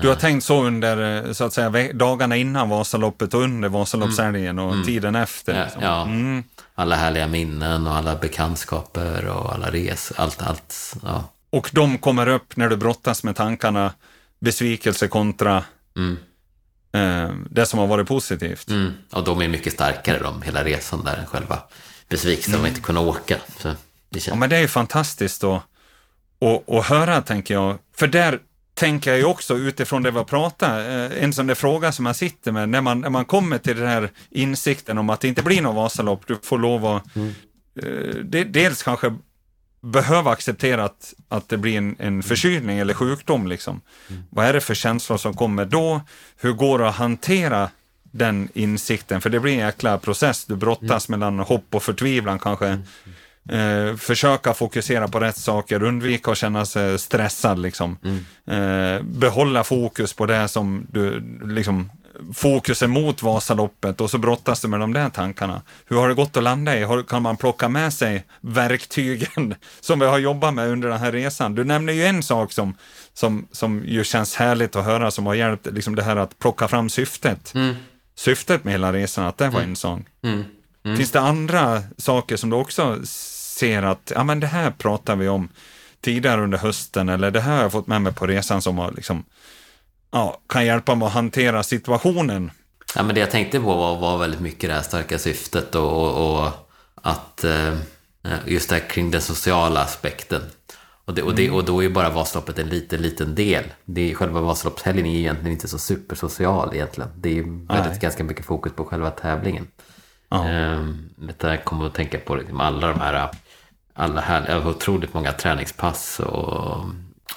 [0.01, 4.59] Du har tänkt så under, eh, så att säga, dagarna innan Vasaloppet och under Vasaloppshelgen
[4.59, 5.57] och tiden efter?
[5.57, 5.81] Ja, liksom.
[5.83, 6.01] ja.
[6.01, 6.43] Mm.
[6.75, 10.95] Alla härliga minnen och alla bekantskaper och alla resor, allt, allt.
[11.03, 11.23] Ja.
[11.49, 13.93] Och de kommer upp när du brottas med tankarna,
[14.39, 15.63] besvikelse kontra
[15.95, 16.17] Mm.
[16.91, 18.69] Eh, det som har varit positivt.
[18.69, 18.93] Mm.
[19.11, 21.59] Och de är mycket starkare, de, hela resan där, än själva
[22.09, 23.37] besvikelsen av att inte kunna åka.
[23.57, 23.75] Så
[24.09, 25.63] det Ja, men det är ju fantastiskt att,
[26.41, 27.77] att, att höra, tänker jag.
[27.95, 28.39] För där
[28.73, 32.05] tänker jag ju också utifrån det vi har pratat, eh, en sån där fråga som
[32.05, 35.27] jag sitter med, när man, när man kommer till den här insikten om att det
[35.27, 39.15] inte blir något Vasalopp, du får lov att eh, de, dels kanske
[39.81, 43.47] behöva acceptera att, att det blir en, en förkylning eller sjukdom.
[43.47, 43.81] Liksom.
[44.29, 46.01] Vad är det för känslor som kommer då?
[46.37, 47.69] Hur går det att hantera
[48.11, 49.21] den insikten?
[49.21, 50.45] För det blir en jäkla process.
[50.45, 52.79] Du brottas mellan hopp och förtvivlan kanske
[53.49, 57.59] Eh, försöka fokusera på rätt saker, undvika att känna sig stressad.
[57.59, 57.97] Liksom.
[58.47, 61.91] Eh, behålla fokus på det som du, liksom,
[62.33, 65.61] fokusen mot Vasaloppet och så brottas du med de där tankarna.
[65.85, 66.83] Hur har det gått att landa i?
[66.83, 71.11] Har, kan man plocka med sig verktygen som vi har jobbat med under den här
[71.11, 71.55] resan?
[71.55, 72.75] Du nämner ju en sak som,
[73.13, 76.67] som, som ju känns härligt att höra, som har hjälpt, liksom det här att plocka
[76.67, 77.53] fram syftet.
[78.15, 80.05] Syftet med hela resan, att det var en sån.
[80.97, 82.99] Finns det andra saker som du också
[83.59, 85.49] ser att, ja men det här pratar vi om
[86.01, 88.91] tidigare under hösten, eller det här har jag fått med mig på resan som har
[88.91, 89.23] liksom,
[90.11, 92.51] ja, kan hjälpa mig att hantera situationen.
[92.95, 95.91] Ja, men det jag tänkte på var, var väldigt mycket det här starka syftet och,
[95.91, 96.51] och, och
[96.95, 97.73] att eh,
[98.45, 100.41] just det här kring den sociala aspekten.
[101.05, 103.63] Och, det, och, det, och då är ju bara Vasaloppet en liten, liten del.
[103.85, 107.09] Det är, själva Vasaloppshelgen är egentligen inte så supersocial egentligen.
[107.15, 107.99] Det är ju väldigt, Nej.
[108.01, 109.67] ganska mycket fokus på själva tävlingen.
[110.29, 110.47] Ja.
[110.47, 113.29] Ehm, Detta kommer att tänka på liksom alla de här,
[113.93, 116.85] alla här, otroligt många träningspass och,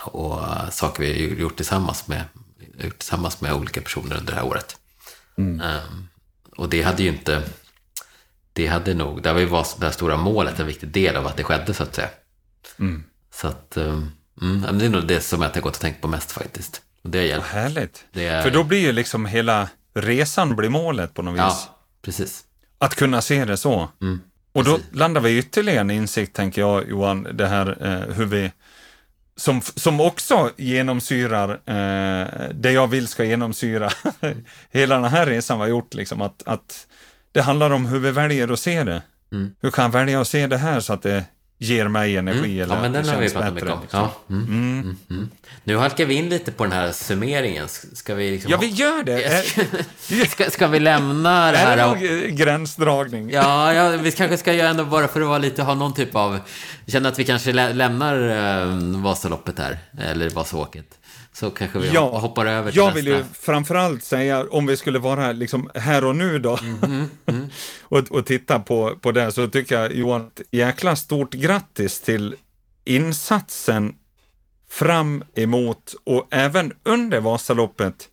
[0.00, 0.38] och
[0.70, 2.22] saker vi har gjort tillsammans med,
[2.90, 4.76] tillsammans med olika personer under det här året.
[5.38, 6.08] Ehm,
[6.56, 7.42] och det hade ju inte,
[8.52, 11.36] det hade nog, det var ju det här stora målet en viktig del av att
[11.36, 12.08] det skedde så att säga.
[13.34, 14.10] Så att, mm,
[14.78, 16.82] det är nog det som jag har gått och tänkt på mest faktiskt.
[17.02, 17.46] Och det har hjälpt.
[17.46, 18.04] Härligt.
[18.12, 21.38] Det är- För då blir ju liksom hela resan blir målet på något vis.
[21.40, 22.44] Ja, precis.
[22.78, 23.88] Att kunna se det så.
[24.52, 28.52] och då landar vi ytterligare en insikt, tänker jag, Johan, det här eh, hur vi
[29.42, 33.90] som, som också genomsyrar eh, det jag vill ska genomsyra
[34.70, 35.94] hela den här resan vi har gjort.
[35.94, 36.86] Liksom, att, att
[37.32, 39.02] det handlar om hur vi väljer att se det.
[39.60, 41.24] Hur kan jag välja att se det här så att det
[41.62, 42.60] ger mig energi?
[42.60, 43.80] Eller Ja, men den det har vi pratat mycket om.
[43.82, 44.00] liksom.
[44.00, 44.34] Ja.
[44.34, 44.44] Mm.
[44.46, 44.96] Mm.
[45.10, 45.30] Mm.
[45.64, 47.68] Nu halkar vi in lite på den här summeringen.
[47.92, 48.50] Ska vi liksom...
[48.50, 49.24] Ja, vi gör det.
[49.24, 51.76] Är, Ska, ska vi lämna det är här?
[51.76, 53.30] det och- nog eh, gränsdragning?
[53.30, 56.16] Ja, ja, vi kanske ska göra ändå bara för att vara lite, ha någon typ
[56.16, 56.38] av...
[56.86, 58.28] Känna att vi kanske lä lämnar
[58.62, 60.86] äh, Vasaloppet här, eller Vasåket.
[61.42, 62.96] Så kanske vi Ja, hoppar över till Jag nästa.
[62.96, 67.50] vill ju framförallt säga, om vi skulle vara liksom här och nu då, Mm-hmm,
[67.82, 72.34] och, och titta på, på det, så tycker jag Johan, jäkla stort grattis till
[72.84, 73.94] insatsen
[74.70, 78.08] fram emot och även under Vasaloppet,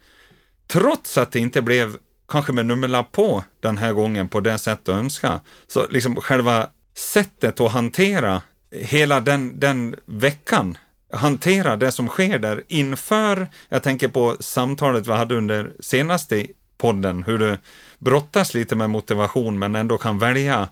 [0.67, 1.97] trots att det inte blev
[2.29, 5.39] kanske med nummerlapp på den här gången på det sätt du önskar.
[5.67, 10.77] Så liksom själva sättet att hantera hela den, den veckan,
[11.11, 16.45] hantera det som sker där inför, jag tänker på samtalet vi hade under senaste
[16.77, 17.57] podden, hur du
[17.99, 20.69] brottas lite med motivation men ändå kan välja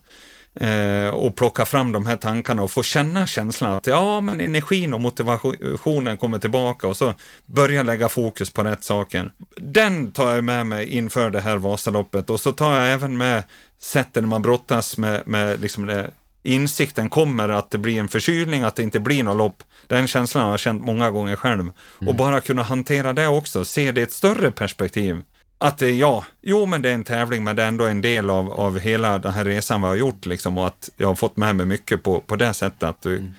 [0.60, 4.94] eh, och plocka fram de här tankarna och få känna känslan att ja, men energin
[4.94, 7.14] och motivationen kommer tillbaka och så
[7.46, 9.32] börja lägga fokus på rätt saker.
[9.58, 13.44] Den tar jag med mig inför det här Vasaloppet och så tar jag även med
[13.82, 16.12] sättet när man brottas med, med liksom det,
[16.48, 19.64] insikten kommer att det blir en förkylning, att det inte blir något lopp.
[19.88, 21.72] Den känslan har jag känt många gånger själv.
[22.08, 25.22] Och bara kunna hantera det också, se det i ett större perspektiv.
[25.60, 28.30] Att det, ja, jo men det är en tävling men det är ändå en del
[28.30, 31.38] av, av hela den här resan vi har gjort liksom och att jag har fått
[31.38, 33.32] med mig mycket på, på det sättet att du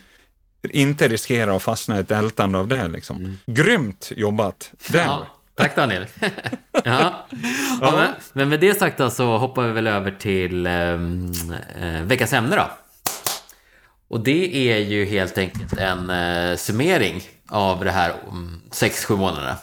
[0.62, 3.38] inte riskerar att fastna i ett ältande av det liksom.
[3.46, 4.72] Grymt jobbat!
[4.88, 5.06] Den.
[5.06, 6.06] Ja, tack Daniel.
[6.84, 7.26] ja.
[7.80, 11.32] Ja, men, men med det sagt så hoppar vi väl över till ehm,
[11.80, 12.70] eh, veckans ämne då.
[14.08, 19.56] Och det är ju helt enkelt en eh, summering av det här um, 6-7 månaderna.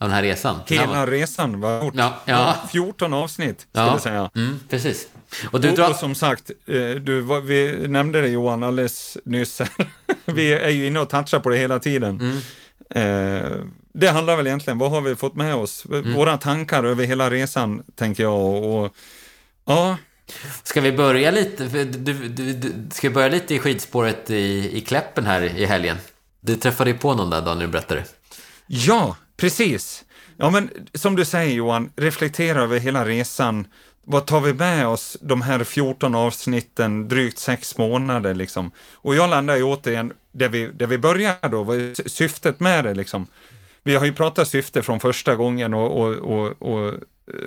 [0.00, 0.60] Av den här resan.
[0.66, 1.94] Hela resan har gjort.
[1.96, 2.54] Ja, ja.
[2.72, 3.92] 14 avsnitt, skulle ja.
[3.92, 4.30] jag säga.
[4.34, 5.08] Mm, precis.
[5.50, 5.90] Och du drar...
[5.90, 9.58] och som sagt, eh, du, vad- vi nämnde det Johan alldeles nyss.
[9.58, 9.68] här.
[10.24, 12.20] vi är ju inne och touchar på det hela tiden.
[12.20, 12.38] Mm.
[12.90, 13.50] Eh,
[13.92, 15.86] det handlar väl egentligen, vad har vi fått med oss?
[15.86, 16.14] Mm.
[16.14, 18.34] Våra tankar över hela resan, tänker jag.
[18.34, 18.94] Och, och,
[19.64, 19.96] ja,
[20.62, 21.64] Ska vi börja lite?
[21.64, 25.96] Du, du, du, ska vi börja lite i skidspåret i, i Kläppen här i helgen?
[26.40, 28.04] Du träffade ju på någon där Daniel berättade.
[28.66, 30.04] ja, precis.
[30.36, 33.66] Ja, men som du säger Johan, reflektera över hela resan.
[34.04, 38.70] Vad tar vi med oss de här 14 avsnitten, drygt sex månader liksom?
[38.94, 42.84] Och jag landar ju återigen där vi, där vi börjar då, vad är syftet med
[42.84, 43.26] det liksom?
[43.82, 46.94] Vi har ju pratat syfte från första gången och, och, och, och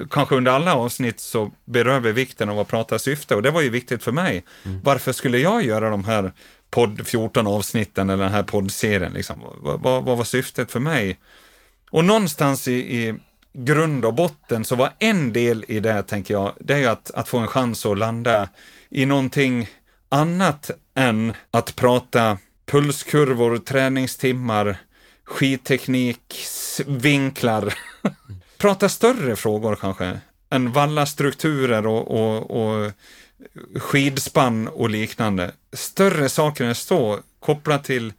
[0.09, 3.61] kanske under alla avsnitt så berör vi vikten av att prata syfte och det var
[3.61, 4.43] ju viktigt för mig.
[4.83, 6.31] Varför skulle jag göra de här
[6.69, 9.13] podd 14 avsnitten eller den här poddserien?
[9.13, 9.39] Liksom?
[9.57, 11.19] Vad, vad, vad var syftet för mig?
[11.91, 13.15] Och någonstans i, i
[13.53, 17.11] grund och botten så var en del i det, tänker jag, det är ju att,
[17.11, 18.49] att få en chans att landa
[18.89, 19.69] i någonting
[20.09, 24.77] annat än att prata pulskurvor, träningstimmar,
[25.23, 26.35] skidteknik,
[26.87, 27.73] vinklar
[28.61, 30.19] prata större frågor kanske,
[30.49, 32.91] än valla strukturer och, och, och
[33.75, 35.51] skidspann och liknande.
[35.73, 38.13] Större saker än så, kopplat till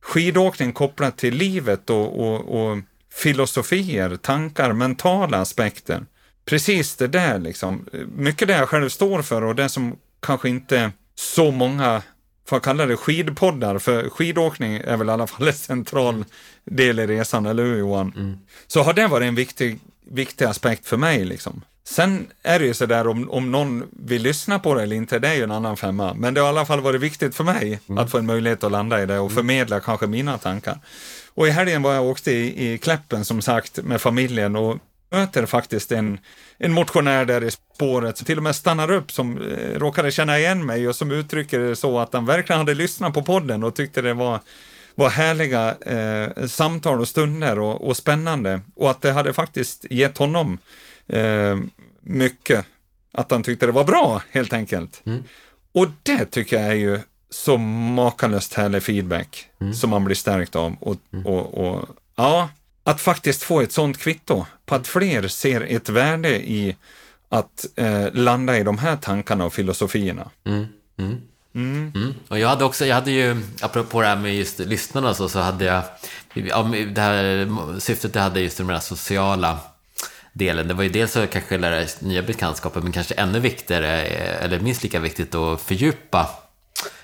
[0.00, 2.78] skidåkning, kopplat till livet och, och, och
[3.12, 6.06] filosofier, tankar, mentala aspekter.
[6.44, 7.86] Precis det där liksom.
[8.16, 12.02] Mycket det jag själv står för och det som kanske inte så många
[12.48, 16.24] får kalla det skidpoddar, för skidåkning är väl i alla fall en central
[16.64, 18.12] del i resan, eller hur Johan?
[18.16, 18.38] Mm.
[18.66, 19.78] Så har det varit en viktig,
[20.10, 21.62] viktig aspekt för mig liksom.
[21.84, 25.28] Sen är det ju sådär om, om någon vill lyssna på det eller inte, det
[25.28, 26.14] är ju en annan femma.
[26.14, 27.98] Men det har i alla fall varit viktigt för mig mm.
[27.98, 30.78] att få en möjlighet att landa i det och förmedla kanske mina tankar.
[31.34, 34.78] Och i helgen var jag åkte i, i Kläppen som sagt med familjen och
[35.10, 36.18] möter faktiskt en,
[36.58, 40.38] en motionär där i spåret som till och med stannar upp som eh, råkade känna
[40.38, 43.74] igen mig och som uttrycker det så att han verkligen hade lyssnat på podden och
[43.74, 44.40] tyckte det var
[44.98, 50.18] var härliga eh, samtal och stunder och, och, spännande och att det hade faktiskt gett
[50.18, 50.58] honom
[51.06, 51.58] eh,
[52.00, 52.66] mycket.
[53.12, 55.02] Att han tyckte det var bra helt enkelt.
[55.06, 55.22] Mm.
[55.72, 59.74] Och det tycker jag är ju så makalöst härlig feedback mm.
[59.74, 60.76] som man blir stärkt av.
[60.80, 61.26] Och, mm.
[61.26, 62.48] och, och, ja,
[62.88, 66.76] att faktiskt få ett sånt kvitto på att fler ser ett värde i
[67.28, 70.30] att eh, landa i de här tankarna och filosofierna.
[70.44, 70.66] Mm.
[70.98, 71.20] Mm.
[71.54, 71.92] Mm.
[71.94, 72.14] Mm.
[72.28, 75.38] Och jag hade också, jag hade ju, apropå det här med just lyssnarna så, så
[75.38, 75.82] hade jag,
[76.94, 79.58] det här syftet jag hade just med den här sociala
[80.32, 80.68] delen.
[80.68, 84.82] Det var ju dels att kanske lära nya bekantskaper, men kanske ännu viktigare, eller minst
[84.82, 86.30] lika viktigt, att fördjupa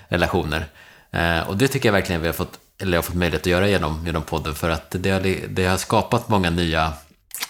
[0.07, 0.65] relationer.
[1.11, 3.47] Eh, och det tycker jag verkligen vi har fått, eller jag har fått möjlighet att
[3.47, 6.93] göra genom, genom podden, för att det har, det har skapat många nya,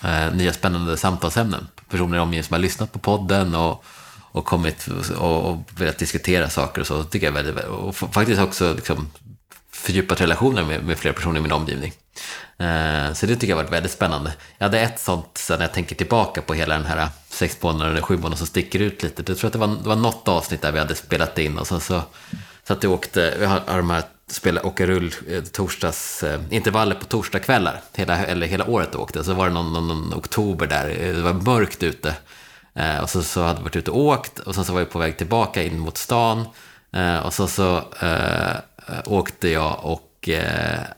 [0.03, 1.67] eh, nya spännande samtalsämnen.
[1.89, 3.83] Personer i som har lyssnat på podden och,
[4.31, 8.73] och kommit och, och velat diskutera saker och så, tycker jag väldigt, och faktiskt också
[8.73, 9.07] liksom
[9.71, 11.93] fördjupat relationer med, med flera personer i min omgivning.
[12.57, 14.33] Eh, så det tycker jag har varit väldigt spännande.
[14.57, 18.01] Jag hade ett sånt, sen jag tänker tillbaka på hela den här sex månader eller
[18.01, 19.23] sju månader som sticker ut lite.
[19.27, 21.67] Jag tror att det var, det var något avsnitt där vi hade spelat in och
[21.67, 22.01] sen så,
[22.67, 26.41] så att jag åkte, vi har, har de här spela, åka rull eh, torsdags, eh,
[26.49, 29.23] intervaller på torsdagskvällar, hela, eller hela året åkte.
[29.23, 32.15] Så var det någon, någon, någon oktober där, eh, det var mörkt ute.
[32.73, 34.85] Eh, och så, så hade vi varit ute och åkt och sen så var vi
[34.85, 36.45] på väg tillbaka in mot stan.
[37.23, 38.55] och så, så äh,
[39.05, 40.29] åkte jag och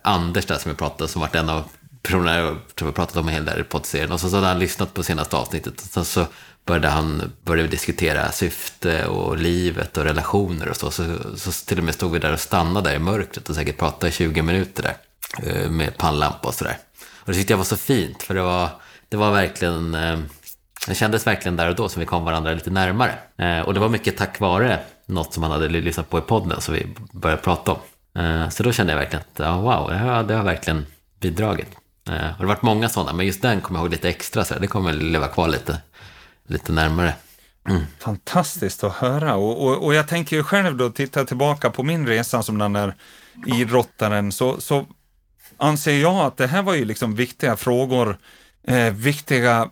[0.01, 1.63] Anders där som jag pratade, som varit en av
[2.01, 4.11] personerna jag tror jag pratat om i hela poddserien.
[4.11, 5.81] Och så, så hade han lyssnat på senaste avsnittet.
[5.81, 6.25] Och så, så
[6.67, 10.91] började han började diskutera syfte och livet och relationer och så.
[10.91, 11.03] Så,
[11.35, 14.07] så till och med stod vi där och stannade där i mörkret och säkert pratade
[14.07, 14.97] i 20 minuter där.
[15.43, 16.77] Eh, med pannlampa och sådär.
[17.19, 18.69] Och det tyckte jag var så fint, för det var,
[19.09, 19.95] det var verkligen...
[19.95, 20.19] Eh,
[20.87, 23.13] det kändes verkligen där och då som vi kom varandra lite närmare.
[23.37, 26.61] Eh, och det var mycket tack vare något som han hade lyssnat på i podden
[26.61, 27.79] som vi började prata om.
[28.51, 30.85] Så då kände jag verkligen att, ja, wow, det har, det har verkligen
[31.19, 31.67] bidragit.
[32.05, 34.59] Och det har varit många sådana, men just den kommer jag ihåg lite extra, så
[34.59, 35.77] det kommer leva kvar lite,
[36.47, 37.13] lite närmare.
[37.69, 37.83] Mm.
[37.99, 39.35] Fantastiskt att höra.
[39.35, 42.73] Och, och, och, jag tänker ju själv då, titta tillbaka på min resa som den
[42.73, 42.95] där
[43.45, 44.85] idrottaren, så, så
[45.57, 48.17] anser jag att det här var ju liksom viktiga frågor,
[48.67, 49.69] eh, viktiga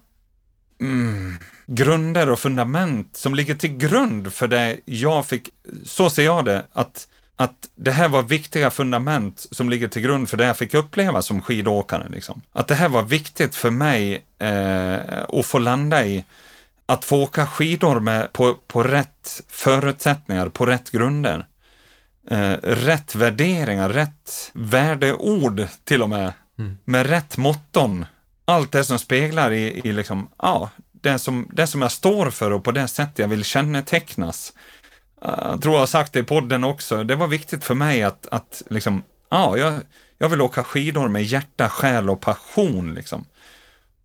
[0.82, 5.50] mm, grunder och fundament som ligger till grund för det jag fick,
[5.84, 10.30] så ser jag det, att att det här var viktiga fundament som ligger till grund
[10.30, 12.10] för det jag fick uppleva som skidåkare.
[12.10, 12.42] Liksom.
[12.52, 16.24] Att det här var viktigt för mig eh, att få landa i,
[16.86, 21.46] att få åka skidor med, på, på rätt förutsättningar, på rätt grunder.
[22.30, 26.78] Eh, rätt värderingar, rätt värdeord till och med, mm.
[26.86, 28.06] med rätt motton.
[28.46, 32.52] Allt det som speglar i, i liksom, ja, det som, det som jag står för
[32.52, 34.54] och på det sätt jag vill kännetecknas
[35.22, 38.28] jag tror jag har sagt det i podden också, det var viktigt för mig att,
[38.32, 39.74] att liksom, ja, jag,
[40.18, 42.94] jag vill åka skidor med hjärta, själ och passion.
[42.94, 43.26] Liksom.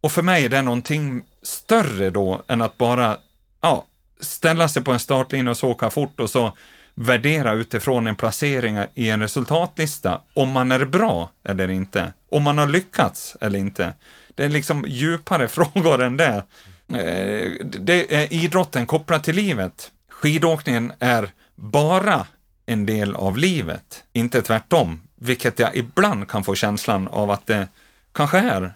[0.00, 3.16] Och för mig är det någonting större då än att bara
[3.60, 3.86] ja,
[4.20, 6.52] ställa sig på en startlinje och så åka fort och så
[6.94, 12.58] värdera utifrån en placering i en resultatlista om man är bra eller inte, om man
[12.58, 13.94] har lyckats eller inte.
[14.34, 16.44] Det är liksom djupare frågor än det.
[16.88, 19.90] Eh, det är idrotten kopplat till livet.
[20.10, 22.26] Skidåkningen är bara
[22.66, 27.68] en del av livet, inte tvärtom, vilket jag ibland kan få känslan av att det
[28.12, 28.74] kanske är.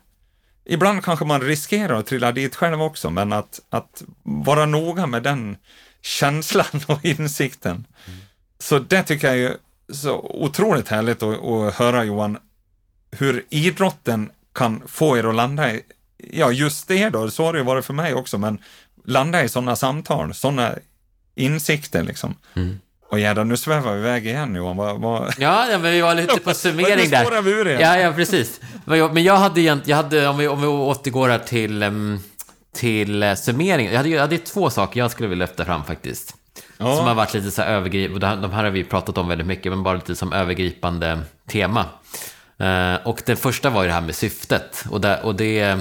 [0.64, 5.22] Ibland kanske man riskerar att trilla dit själv också, men att, att vara noga med
[5.22, 5.56] den
[6.02, 7.86] känslan och insikten.
[8.06, 8.18] Mm.
[8.58, 9.56] Så det tycker jag är
[9.92, 12.38] så otroligt härligt att, att höra Johan,
[13.10, 15.82] hur idrotten kan få er att landa i,
[16.18, 18.58] ja just det då, så har det ju varit för mig också, men
[19.04, 20.74] landa i sådana samtal, sådana
[21.34, 22.34] insikter liksom.
[22.54, 22.80] Mm.
[23.14, 24.76] Och jädrar, nu svävar vi iväg igen Johan.
[24.76, 25.34] Vad, vad...
[25.38, 27.42] Ja, men vi var lite på summering där.
[27.42, 27.80] Vi ur igen.
[27.80, 28.60] Ja, ja, precis.
[28.84, 31.84] Men jag hade egentligen, jag hade, om vi, om vi återgår här till,
[32.76, 33.92] till uh, summeringen.
[33.92, 36.34] Jag hade, jag hade två saker jag skulle vilja lyfta fram faktiskt.
[36.78, 36.96] Ja.
[36.96, 39.72] Som har varit lite så här övergripande, de här har vi pratat om väldigt mycket,
[39.72, 41.84] men bara lite som övergripande tema.
[42.58, 44.84] Eh, och den första var ju det här med syftet.
[44.90, 45.78] Och, där, och det,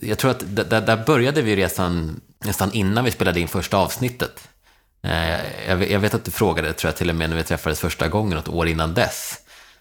[0.00, 4.48] jag tror att där, där började vi resan nästan innan vi spelade in första avsnittet.
[5.02, 8.08] Eh, jag vet att du frågade, tror jag till och med, när vi träffades första
[8.08, 9.38] gången, något år innan dess.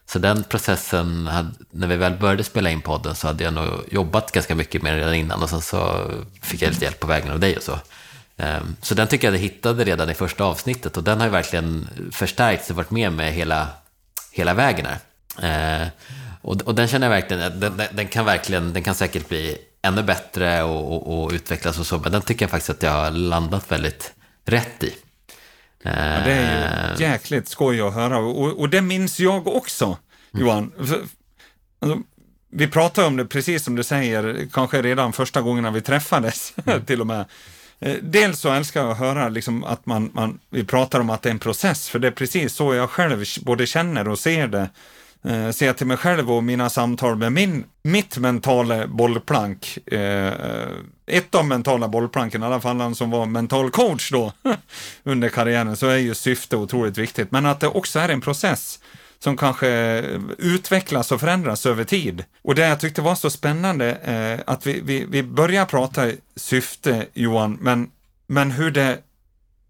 [0.10, 1.30] Så den processen,
[1.72, 4.94] när vi väl började spela in podden så hade jag nog jobbat ganska mycket med
[4.94, 6.12] den redan innan och sen så
[6.42, 7.80] fick jag lite hjälp på vägen av dig och så.
[8.38, 11.28] Ehm, så den tycker jag att jag hittade redan i första avsnittet och den har
[11.28, 13.68] ju verkligen förstärkts och varit med mig hela,
[14.32, 15.00] hela vägen här.
[15.42, 15.88] Ehm,
[16.42, 20.04] och, och den känner jag verkligen, den, den, kan verkligen, den kan säkert bli ännu
[20.04, 23.12] bättre och, och, och, utvecklas och så, men den tycker jag faktiskt att jag har
[23.12, 24.14] landat väldigt
[24.46, 24.94] rätt i.
[25.84, 27.02] Ja, det är ju ehm.
[27.02, 30.46] jäkligt skoj att höra och, och det minns jag också, mm.
[30.46, 30.72] Johan.
[30.80, 31.98] Alltså,
[32.52, 36.86] vi pratade om det, precis som du säger, kanske redan första gångerna vi träffades mm.
[36.86, 37.26] till och med.
[37.80, 41.22] Eh, dels så älskar jag att höra liksom att man, man, vi pratar om att
[41.22, 44.48] det är en process, för det är precis så jag själv både känner och ser
[44.48, 44.70] det.
[45.28, 49.78] Eh, ser till mig själv och mina samtal med min, mitt mentala bollplank.
[49.88, 50.34] Eh,
[51.08, 54.34] ett av mentala bollplanken, i alla fall han som var mental coach då
[55.04, 57.32] under karriären, så är ju syfte otroligt viktigt.
[57.32, 58.80] Men att det också är en process
[59.20, 59.70] som kanske
[60.38, 62.24] utvecklas och förändras över tid.
[62.42, 67.06] Och det jag tyckte var så spännande, eh, att vi, vi, vi börjar prata syfte,
[67.14, 67.90] Johan, men,
[68.28, 68.98] men hur, det,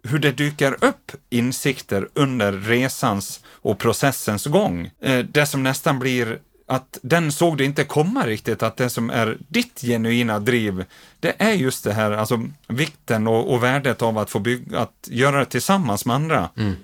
[0.03, 4.91] hur det dyker upp insikter under resans och processens gång.
[5.01, 9.09] Eh, det som nästan blir att den såg du inte komma riktigt, att det som
[9.09, 10.85] är ditt genuina driv,
[11.19, 15.07] det är just det här, alltså vikten och, och värdet av att få bygga, att
[15.11, 16.49] göra det tillsammans med andra.
[16.57, 16.75] Mm.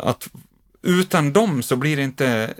[0.00, 0.28] Att
[0.82, 2.54] utan dem så blir det inte,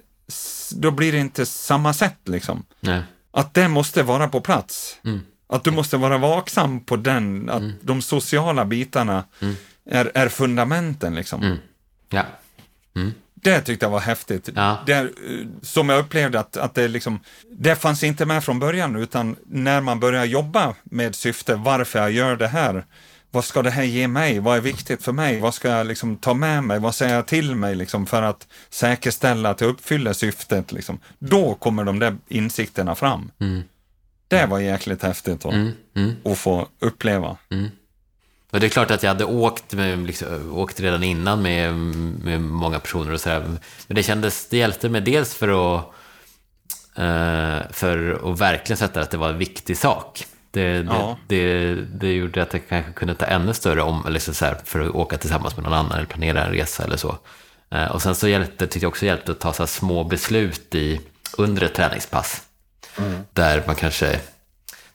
[0.71, 2.65] då blir det inte samma sätt liksom.
[2.81, 3.03] Nej.
[3.31, 4.97] Att det måste vara på plats.
[5.05, 5.21] Mm.
[5.53, 7.73] Att du måste vara vaksam på den, att mm.
[7.81, 9.55] de sociala bitarna mm.
[9.91, 11.43] är, är fundamenten liksom.
[11.43, 11.59] Mm.
[12.09, 12.23] Ja.
[12.97, 13.13] Mm.
[13.35, 14.49] Det tyckte jag var häftigt.
[14.55, 14.79] Ja.
[14.87, 15.11] Det,
[15.63, 19.81] som jag upplevde att, att det liksom, det fanns inte med från början, utan när
[19.81, 22.85] man börjar jobba med syfte, varför jag gör det här,
[23.31, 24.39] vad ska det här ge mig?
[24.39, 25.41] Vad är viktigt för mig?
[25.41, 26.79] Vad ska jag liksom ta med mig?
[26.79, 30.73] Vad säger jag till mig liksom för att säkerställa att jag uppfyller syftet?
[30.73, 30.99] Liksom?
[31.19, 33.31] Då kommer de där insikterna fram.
[33.41, 33.63] Mm.
[34.33, 35.73] Det var jäkligt häftigt att, mm.
[35.97, 36.17] Mm.
[36.25, 37.37] att få uppleva.
[37.51, 37.71] Mm.
[38.51, 41.75] Och det är klart att jag hade åkt, med, liksom, åkt redan innan med,
[42.25, 43.41] med många personer och sådär.
[43.87, 45.85] Men det kändes, det hjälpte mig dels för att,
[46.99, 50.27] uh, för att verkligen sätta att det var en viktig sak.
[50.51, 51.19] Det, ja.
[51.29, 54.81] det, det, gjorde att jag kanske kunde ta ännu större om, eller så här, för
[54.81, 57.19] att åka tillsammans med någon annan eller planera en resa eller så.
[57.71, 61.01] Eh, och sen så hjälpte, tyckte jag också hjälpte att ta så små beslut i,
[61.39, 62.43] under ett träningspass.
[62.99, 63.21] Mm.
[63.33, 64.21] Där man kanske,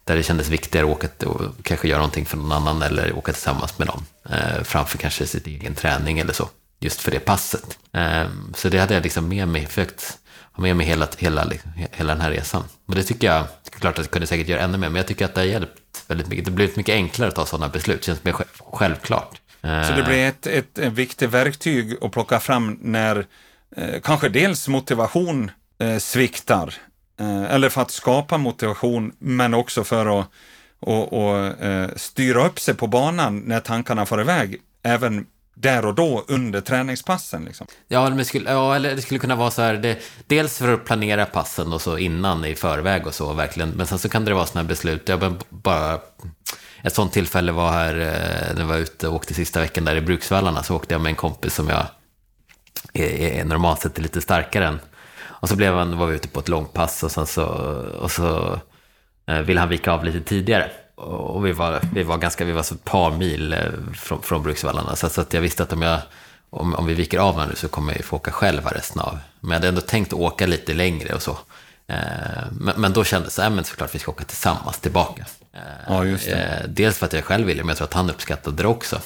[0.03, 3.33] där det kändes viktigare att åka och kanske göra någonting för någon annan eller åka
[3.33, 4.05] tillsammans med någon.
[4.29, 6.49] Eh, framför kanske sitt egen träning eller så.
[6.79, 7.79] Just för det passet.
[7.93, 8.25] Eh,
[8.55, 10.17] så det hade jag liksom med mig, försökt
[10.51, 11.45] ha med mig hela, hela,
[11.91, 12.63] hela den här resan.
[12.85, 15.25] Och det tycker jag, klart att jag kunde säkert göra ännu mer, men jag tycker
[15.25, 16.45] att det har hjälpt väldigt mycket.
[16.45, 18.35] Det har blivit mycket enklare att ta sådana beslut, det känns mer
[18.73, 19.41] självklart.
[19.61, 23.25] Så det blir ett, ett, ett viktigt verktyg att plocka fram när
[23.75, 26.73] eh, kanske dels motivation eh, sviktar, eh,
[27.19, 30.27] Eh, eller för att skapa motivation, men också för att
[30.79, 35.95] och, och eh, styra upp sig på banan när tankarna far iväg, även där och
[35.95, 37.45] då under träningspassen.
[37.45, 37.67] Liksom.
[37.87, 39.97] Ja, men skulle, ja, eller det skulle kunna vara så här, det,
[40.27, 43.99] dels för att planera passen och så innan i förväg och så verkligen, men sen
[43.99, 45.99] så kan det vara sådana här beslut, jag bara,
[46.83, 49.95] ett sånt tillfälle var här eh, när jag var ute och åkte sista veckan där
[49.95, 51.85] i Bruksvallarna, så åkte jag med en kompis som jag
[52.93, 54.79] är, är normalt sett är lite starkare än.
[55.39, 57.45] Och så blev han, var vi ute på ett långpass och, sen så,
[58.01, 58.59] och så
[59.27, 60.71] eh, ville han vika av lite tidigare.
[60.95, 63.59] Och vi var, vi var ganska, vi var så ett par mil eh,
[63.95, 64.95] från, från Bruksvallarna.
[64.95, 65.99] Så, så att jag visste att om, jag,
[66.49, 69.19] om, om vi viker av här nu så kommer jag få åka själv resten av.
[69.39, 71.37] Men jag hade ändå tänkt åka lite längre och så.
[71.87, 71.97] Eh,
[72.51, 75.25] men, men då kändes det, ja men såklart vi ska åka tillsammans tillbaka.
[75.87, 76.03] Ja.
[76.67, 78.99] Dels för att jag själv ville, men jag tror att han uppskattade det också.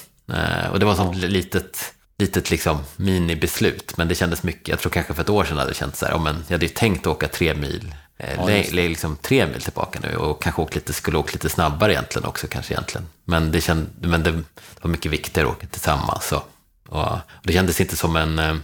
[0.71, 1.27] Och det var som ja.
[1.27, 4.67] litet, litet liksom minibeslut, men det kändes mycket.
[4.67, 6.53] Jag tror kanske för ett år sedan hade det känts så här, oh, men jag
[6.53, 7.93] hade ju tänkt åka tre mil
[8.24, 11.91] Eh, ja, liksom tre mil tillbaka nu och kanske åkt lite, skulle åkt lite snabbare
[11.91, 13.07] egentligen också kanske egentligen.
[13.26, 14.32] Men det, känd, men det
[14.82, 16.28] var mycket viktigare att åka tillsammans.
[16.28, 16.43] Så.
[16.88, 18.39] Och, och det kändes inte som en...
[18.39, 18.55] Eh,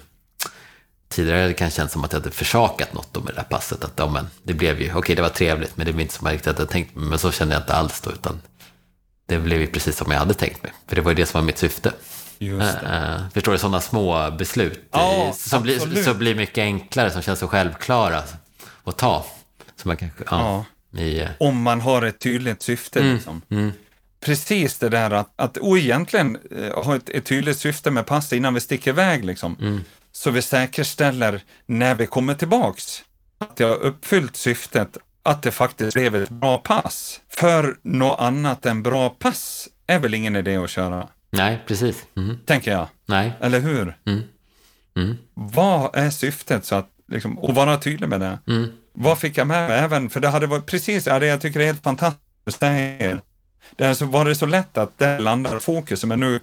[1.10, 3.84] tidigare hade det kanske känts som att jag hade försakat något med det där passet.
[3.84, 6.14] Att, ja, men det blev ju, okej okay, det var trevligt, men det var inte
[6.14, 7.05] som jag riktigt hade tänkt mig.
[7.05, 8.41] Men så kände jag inte alls då, utan
[9.26, 10.74] det blev ju precis som jag hade tänkt mig.
[10.88, 11.93] För det var ju det som var mitt syfte.
[12.40, 17.22] Just äh, förstår du, sådana små beslut ja, som, blir, som blir mycket enklare, som
[17.22, 18.24] känns så självklara
[18.84, 19.26] att ta.
[19.76, 21.02] Så man kanske, ja, ja.
[21.02, 23.00] I, eh, Om man har ett tydligt syfte.
[23.00, 23.42] Mm, liksom.
[23.50, 23.72] mm.
[24.26, 26.38] precis det där att, att och egentligen
[26.76, 29.26] ha ett, ett tydligt syfte med passet innan vi sticker iväg.
[29.26, 29.56] Liksom.
[29.62, 29.84] Mm.
[30.12, 33.04] Så vi säkerställer när vi kommer tillbaks
[33.38, 37.22] att jag har uppfyllt syftet att det faktiskt blev ett bra pass.
[37.30, 42.06] För något annat än bra pass är väl ingen idé att köra, Nej, precis.
[42.16, 42.40] Mm.
[42.46, 42.88] tänker jag.
[43.06, 43.34] Nej.
[43.40, 43.98] Eller hur?
[44.06, 44.24] Mm.
[44.96, 45.18] Mm.
[45.34, 46.66] Vad är syftet?
[46.66, 48.40] Så att, liksom, och vara tydlig med det.
[48.48, 48.72] Mm.
[48.94, 49.80] Vad fick jag med mig?
[49.80, 52.60] Även, för det hade varit precis det jag tycker det är helt fantastiskt.
[52.60, 52.66] Det,
[53.78, 53.94] här.
[53.94, 56.40] så, var det så lätt att det landar fokus, men nu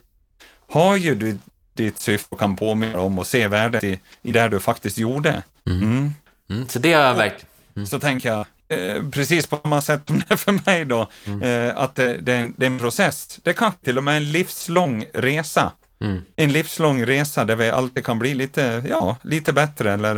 [0.69, 1.39] har ju du
[1.75, 5.43] ditt syfte och kan påminna om och se värdet i, i det du faktiskt gjorde.
[5.67, 6.13] Mm.
[6.51, 6.69] Mm.
[6.69, 7.87] Så det har jag verkligen...
[7.87, 11.01] Så tänker jag, eh, precis på samma sätt som det är för mig då,
[11.43, 13.41] eh, att det, det, är en, det är en process.
[13.43, 15.73] Det kan till och med en livslång resa.
[16.01, 16.21] Mm.
[16.37, 20.17] En livslång resa där vi alltid kan bli lite, ja, lite bättre eller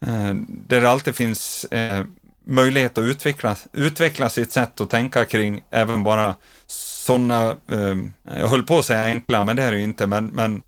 [0.00, 2.04] eh, där det alltid finns eh,
[2.46, 6.34] möjlighet att utveckla, utveckla sitt sätt att tänka kring även bara
[6.66, 7.96] sådana, eh,
[8.38, 10.62] jag höll på att säga enkla, men det är det ju inte, men, men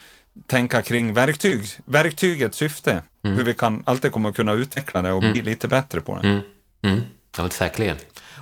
[0.47, 5.21] tänka kring verktyg, verktygets syfte, hur vi kan alltid kommer att kunna utveckla det och
[5.21, 6.29] bli lite bättre på det.
[6.29, 6.41] Mm.
[6.87, 7.03] Mm.
[7.39, 7.97] Ja, säkerligen.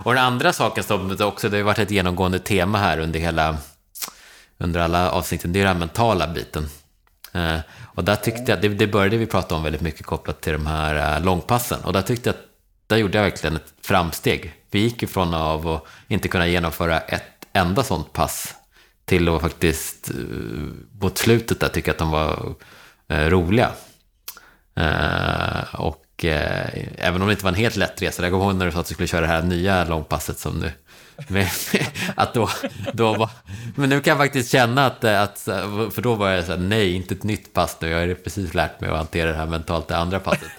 [0.05, 3.57] Och den andra saken som också, det har varit ett genomgående tema här under hela,
[4.59, 6.69] under alla avsnitten, det är den mentala biten.
[7.33, 7.59] Eh,
[7.95, 10.67] och där tyckte jag, det, det började vi prata om väldigt mycket kopplat till de
[10.67, 11.85] här eh, långpassen.
[11.85, 12.37] Och där tyckte jag
[12.87, 14.55] där gjorde jag verkligen ett framsteg.
[14.71, 18.55] Vi gick ifrån av att inte kunna genomföra ett enda sånt pass
[19.05, 20.17] till att faktiskt eh,
[21.01, 22.55] mot slutet där tycka att de var
[23.09, 23.73] eh, roliga.
[24.77, 28.45] Eh, och och eh, även om det inte var en helt lätt resa, jag kommer
[28.45, 30.73] ihåg när du sa att du skulle köra det här nya långpasset som nu,
[31.29, 31.47] Men,
[32.15, 32.51] att då,
[32.93, 33.31] då var,
[33.77, 35.39] men nu kan jag faktiskt känna att, eh, att
[35.95, 38.55] för då var jag så här, nej, inte ett nytt pass nu, jag har precis
[38.55, 40.51] lärt mig att hantera det här mentalt, det andra passet.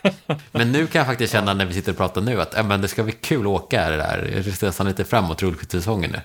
[0.51, 2.81] Men nu kan jag faktiskt känna när vi sitter och pratar nu att äh, men
[2.81, 6.11] det ska bli kul att åka det där, jag ser nästan lite fram emot rullskidsäsongen
[6.11, 6.19] nu.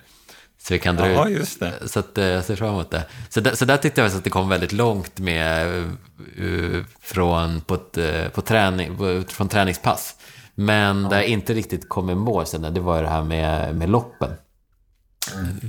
[0.63, 1.59] Så vi kan dra Ja, ut.
[1.87, 3.05] Så att, eh, jag ser fram emot det.
[3.29, 5.69] Så, där, så där tyckte jag att det kom väldigt långt med
[6.41, 10.17] uh, från, på ett, på träning, på, från träningspass.
[10.55, 13.91] Men där jag inte riktigt kom i mål sen, det var det här med, med
[13.91, 14.31] loppen.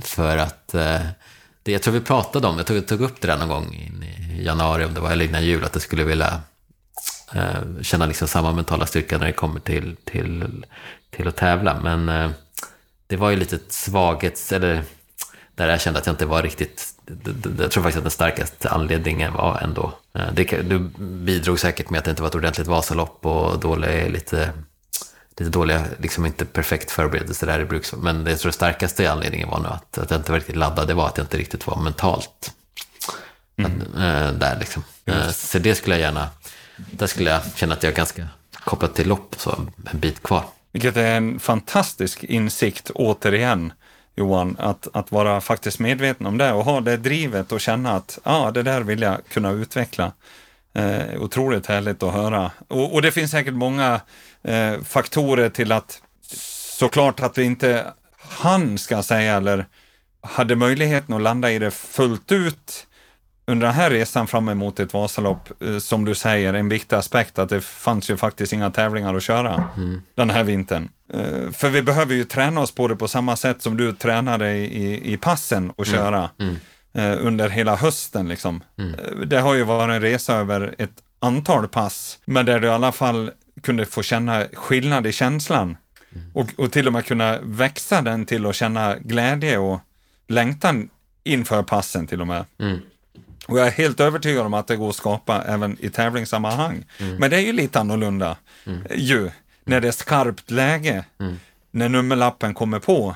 [0.02, 0.68] För att,
[1.62, 4.42] det, jag tror vi pratade om, jag tog, tog upp det där någon gång i
[4.44, 6.40] januari, om det var eller innan jul, att jag skulle vilja
[7.36, 10.64] uh, känna liksom samma mentala styrka när det kommer till, till,
[11.10, 11.80] till att tävla.
[11.80, 12.32] Men
[13.06, 14.52] det var ju lite svaghets...
[14.52, 14.82] Eller
[15.54, 16.88] där jag kände att jag inte var riktigt...
[17.58, 19.98] Jag tror faktiskt att den starkaste anledningen var ändå...
[20.14, 24.10] eh, Det, det bidrog säkert med att det inte var ett ordentligt Vasalopp och dålig,
[24.10, 24.52] lite,
[25.38, 27.92] lite dåliga, liksom inte perfekt förberedelse där i bruks.
[27.92, 30.88] Men det, jag tror starkaste anledningen var nog att, att jag inte var riktigt laddad.
[30.88, 32.52] Det var att jag inte riktigt var mentalt
[33.58, 34.84] att, eh, där liksom.
[35.04, 36.28] Eh, Så det skulle jag gärna...
[36.76, 38.28] Där skulle jag känna att jag är ganska
[38.64, 39.50] kopplat till lopp, så
[39.92, 40.44] en bit kvar.
[40.72, 43.72] Vilket är en fantastisk insikt, återigen,
[44.16, 48.18] Johan, att, att vara faktiskt medveten om det och ha det drivet och känna att
[48.24, 50.12] ja, det där vill jag kunna utveckla.
[50.74, 52.50] Eh, otroligt härligt att höra.
[52.68, 54.00] Och, och det finns säkert många
[54.42, 56.02] eh, faktorer till att
[56.78, 59.66] såklart att vi inte han ska jag säga, eller
[60.20, 62.86] hade möjligheten att landa i det fullt ut
[63.46, 67.38] under den här resan fram emot ett Vasalopp, eh, som du säger, en viktig aspekt
[67.38, 69.64] att det fanns ju faktiskt inga tävlingar att köra
[70.14, 70.88] den här vintern.
[71.12, 74.52] Eh, För vi behöver ju träna oss på det på samma sätt som du tränade
[74.52, 76.30] i, i, passen och köra
[76.94, 78.28] eh, under hela hösten.
[78.28, 78.62] Liksom.
[78.78, 82.70] Eh, Det har ju varit en resa över ett antal pass, men där du i
[82.70, 83.30] alla fall
[83.62, 85.76] kunde få känna skillnad i känslan
[86.34, 89.80] och, och till och med kunna växa den till att känna glädje och
[90.28, 90.88] längtan
[91.24, 92.44] inför passen till och med.
[93.46, 96.84] Och jag är helt övertygad om att det går att skapa även i tävlingssammanhang.
[97.18, 98.36] Men det är ju lite annorlunda
[98.90, 99.30] ju,
[99.64, 101.04] när det är skarpt läge,
[101.70, 103.14] när nummerlappen kommer på,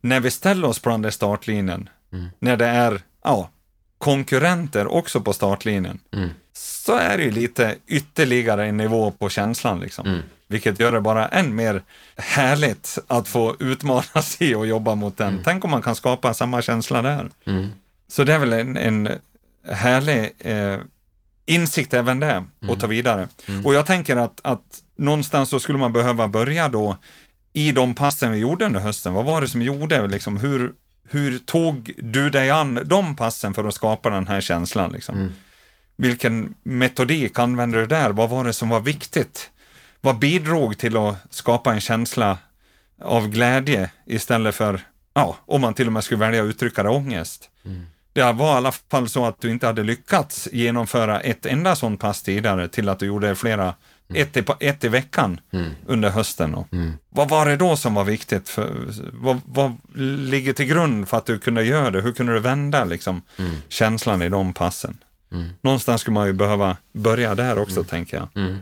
[0.00, 1.88] när vi ställer oss på den där startlinjen,
[2.38, 3.50] när det är ja,
[3.98, 5.98] konkurrenter också på startlinjen,
[6.52, 9.80] så är det ju lite ytterligare en nivå på känslan.
[9.80, 10.22] Liksom.
[10.48, 11.82] Vilket gör det bara än mer
[12.16, 15.40] härligt att få utmana sig och jobba mot den.
[15.44, 17.30] Tänk om man kan skapa samma känsla där.
[18.08, 19.08] Så det är väl en, en
[19.68, 20.78] härlig eh,
[21.46, 23.28] insikt även det att ta vidare.
[23.64, 26.96] Och jag tänker att, att någonstans så skulle man behöva börja då
[27.52, 29.14] i de passen vi gjorde under hösten.
[29.14, 30.72] Vad var det som gjorde, liksom, hur,
[31.08, 34.92] hur tog du dig an de passen för att skapa den här känslan?
[34.92, 35.16] Liksom?
[35.96, 38.10] Vilken metodik använde du där?
[38.10, 39.50] Vad var det som var viktigt?
[40.00, 42.38] Vad bidrog till att skapa en känsla
[43.02, 44.80] av glädje istället för,
[45.14, 47.50] ja, om man till och med skulle välja att uttrycka det, ångest?
[48.16, 52.00] Det var i alla fall så att du inte hade lyckats genomföra ett enda sånt
[52.00, 53.74] pass tidigare till att du gjorde flera
[54.14, 55.70] ett, i, ett i veckan Mm.
[55.86, 56.54] under hösten.
[56.54, 56.66] Och
[57.10, 58.48] Vad var det då som var viktigt?
[58.48, 58.74] För,
[59.12, 59.72] vad, vad
[60.30, 62.00] ligger till grund för att du kunde göra det?
[62.02, 63.50] Hur kunde du vända liksom, Mm.
[63.68, 64.96] känslan i de passen?
[65.60, 68.28] Någonstans skulle man ju behöva börja där också, tänker jag.
[68.44, 68.58] Mm.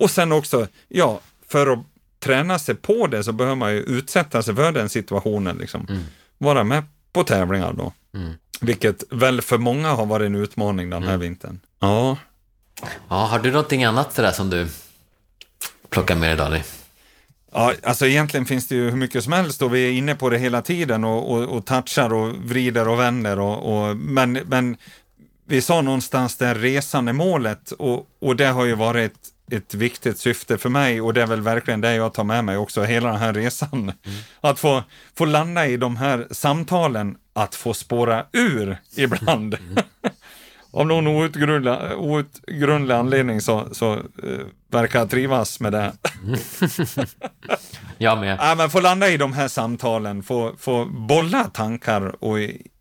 [0.00, 1.78] Och sen också, ja, för att
[2.18, 5.56] träna sig på det så behöver man ju utsätta sig för den situationen.
[5.56, 5.86] Liksom.
[6.38, 6.82] Vara med
[7.12, 7.92] på tävlingar då.
[8.60, 8.66] Mm.
[8.66, 11.60] Vilket väl för många har varit en utmaning den här vintern.
[11.80, 12.16] Ja,
[13.08, 14.68] Ja, har du någonting annat sådär som du
[15.90, 16.62] plockar med dig, Daniel?
[17.52, 20.30] Ja, alltså egentligen finns det ju hur mycket som helst och vi är inne på
[20.30, 23.38] det hela tiden och, och, och touchar och vrider och vänder.
[23.38, 24.76] Och, och, men, men
[25.46, 29.74] vi sa någonstans där resan är målet och, och det har ju varit ett, ett
[29.74, 32.82] viktigt syfte för mig och det är väl verkligen det jag tar med mig också,
[32.82, 33.92] hela den här resan.
[34.40, 34.82] Att få,
[35.14, 39.56] få landa i de här samtalen, att få spåra ur ibland.
[40.70, 45.92] Av någon outgrundlig, outgrundlig anledning så, så eh, verkar jag trivas med det.
[47.98, 48.38] Jag med.
[48.40, 52.36] Ja, men få landa i de här samtalen, få, få bolla tankar och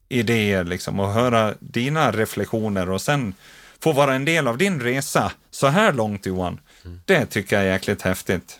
[0.09, 3.33] idéer liksom och höra dina reflektioner och sen
[3.79, 6.59] få vara en del av din resa så här långt Johan.
[7.05, 8.59] Det tycker jag är jäkligt häftigt.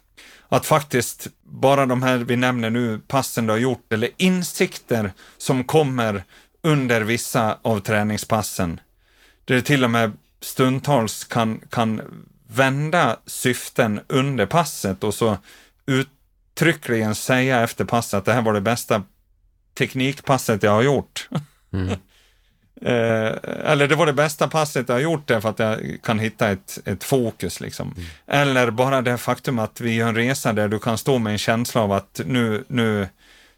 [0.50, 5.64] Att faktiskt bara de här vi nämner nu, passen du har gjort eller insikter som
[5.64, 6.24] kommer
[6.62, 8.80] under vissa av träningspassen.
[9.46, 12.02] Där det till och med stundtals kan, kan
[12.48, 15.38] vända syften under passet och så
[15.86, 19.04] uttryckligen säga efter passet att det här var det bästa
[19.78, 21.30] teknikpasset jag har gjort.
[22.82, 23.32] eh,
[23.72, 26.80] eller det var det bästa passet jag har gjort därför att jag kan hitta ett,
[26.86, 27.60] ett fokus.
[27.60, 27.96] Liksom.
[28.28, 31.38] Eller bara det faktum att vi gör en resa där du kan stå med en
[31.38, 33.08] känsla av att nu, nu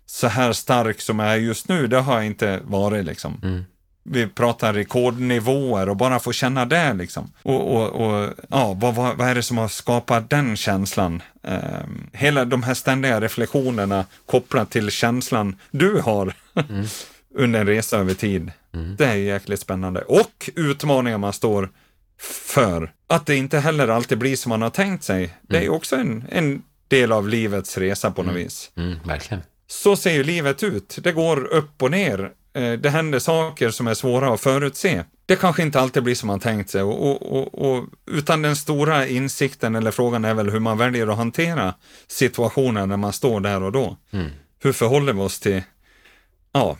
[0.05, 3.05] så här stark som jag är just nu, det har jag inte varit.
[3.05, 3.65] Liksom.
[4.09, 6.93] Vi pratar rekordnivåer och bara få känna det.
[6.93, 7.31] Liksom.
[7.43, 11.21] Och, och, och ja, vad, vad, vad är det som har skapat den känslan?
[11.43, 16.33] Ehm, hela de här ständiga reflektionerna kopplat till känslan du har
[17.37, 18.51] under en resa över tid.
[18.97, 20.01] Det är jäkligt spännande.
[20.01, 21.69] Och utmaningar man står
[22.45, 22.91] för.
[23.07, 25.33] Att det inte heller alltid blir som man har tänkt sig.
[25.41, 28.71] Det är ju också en, en del av livets resa på något vis.
[28.77, 29.43] Mm, verkligen.
[29.67, 30.97] Så ser ju livet ut.
[31.01, 32.31] Det går upp och ner.
[32.53, 35.03] Eh, Det händer saker som är svåra att förutse.
[35.25, 36.81] Det kanske inte alltid blir som man tänkt sig.
[36.81, 41.07] Och, och, och, och, utan den stora insikten eller frågan är väl hur man väljer
[41.07, 41.73] att hantera
[42.07, 43.97] situationen när man står där och då.
[44.63, 45.63] Hur förhåller vi oss till
[46.51, 46.77] ja,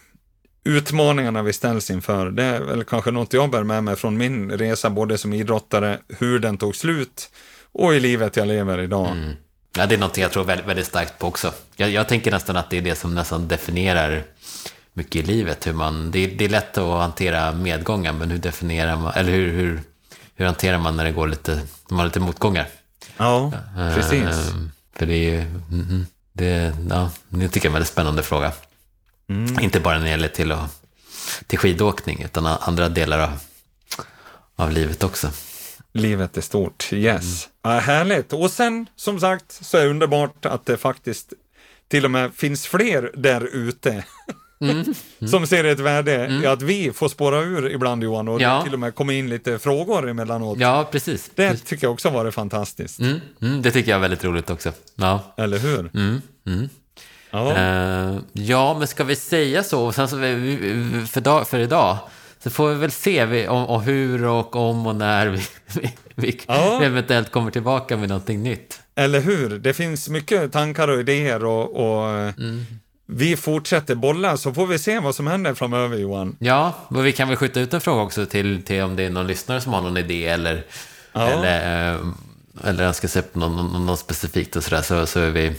[0.68, 2.32] utmaningarna vi ställs inför?
[2.32, 5.99] Det är väl kanske något jag bär med mig från min resa både som idrottare,
[6.20, 7.30] hur den tog slut
[7.72, 9.07] och i livet jag lever idag.
[9.78, 11.53] Ja, det är någonting jag tror väldigt, väldigt starkt på också.
[11.76, 14.24] Jag, jag tänker nästan att det är det som nästan definierar
[14.93, 15.68] mycket i livet.
[15.68, 19.32] Hur man, det, är, det är lätt att hantera medgångar, men hur definierar man, eller
[19.32, 19.82] hur, hur,
[20.36, 22.68] hur hanterar man när det går lite, man har lite motgångar?
[23.18, 23.51] Ja,
[23.95, 24.51] precis.
[24.51, 28.24] Ehm, för det är ju, mhm, det, ja, det tycker jag är en väldigt spännande
[28.24, 28.51] fråga.
[29.30, 29.59] Mm.
[29.59, 30.82] Inte bara när det gäller till, att,
[31.47, 33.30] till skidåkning, utan andra delar av,
[34.55, 35.30] av livet också.
[35.93, 37.49] Livet är stort, yes.
[37.63, 38.34] Ja, härligt.
[38.34, 41.34] Och sen, som sagt, så är det underbart att det faktiskt
[41.88, 44.03] till och med finns fler där ute.
[45.30, 48.63] som ser ett värde i att vi får spåra ur ibland Johan och Ja.
[48.63, 50.59] till och med kommer in lite frågor emellanåt.
[50.59, 51.32] Ja, precis.
[51.36, 52.99] Det tycker jag också var fantastiskt.
[52.99, 54.71] Mm, mm, det tycker jag är väldigt roligt också.
[54.95, 55.34] Ja.
[55.38, 55.91] Eller hur?
[57.38, 57.57] Ja.
[57.57, 59.91] Eh, ja, men ska vi säga så?
[59.91, 61.97] Sen så vi, för, dag, för idag
[62.43, 65.41] så får vi väl se vi, om, och hur och om och när vi,
[65.81, 66.81] vi, vi, Ja.
[66.83, 68.79] eventuellt kommer tillbaka med någonting nytt.
[68.95, 69.49] Eller hur?
[69.59, 72.65] Det finns mycket tankar och idéer och, och Mm.
[73.05, 76.35] vi fortsätter bolla så får vi se vad som händer framöver Johan.
[76.39, 79.09] Ja, och vi kan väl skjuta ut en fråga också till, till om det är
[79.09, 80.63] någon lyssnare som har någon idé eller,
[81.13, 81.27] Ja.
[81.27, 81.99] eller, eh,
[82.63, 85.53] eller önskar sig någon, någon, någon specifikt och sådär, så, så, är vi,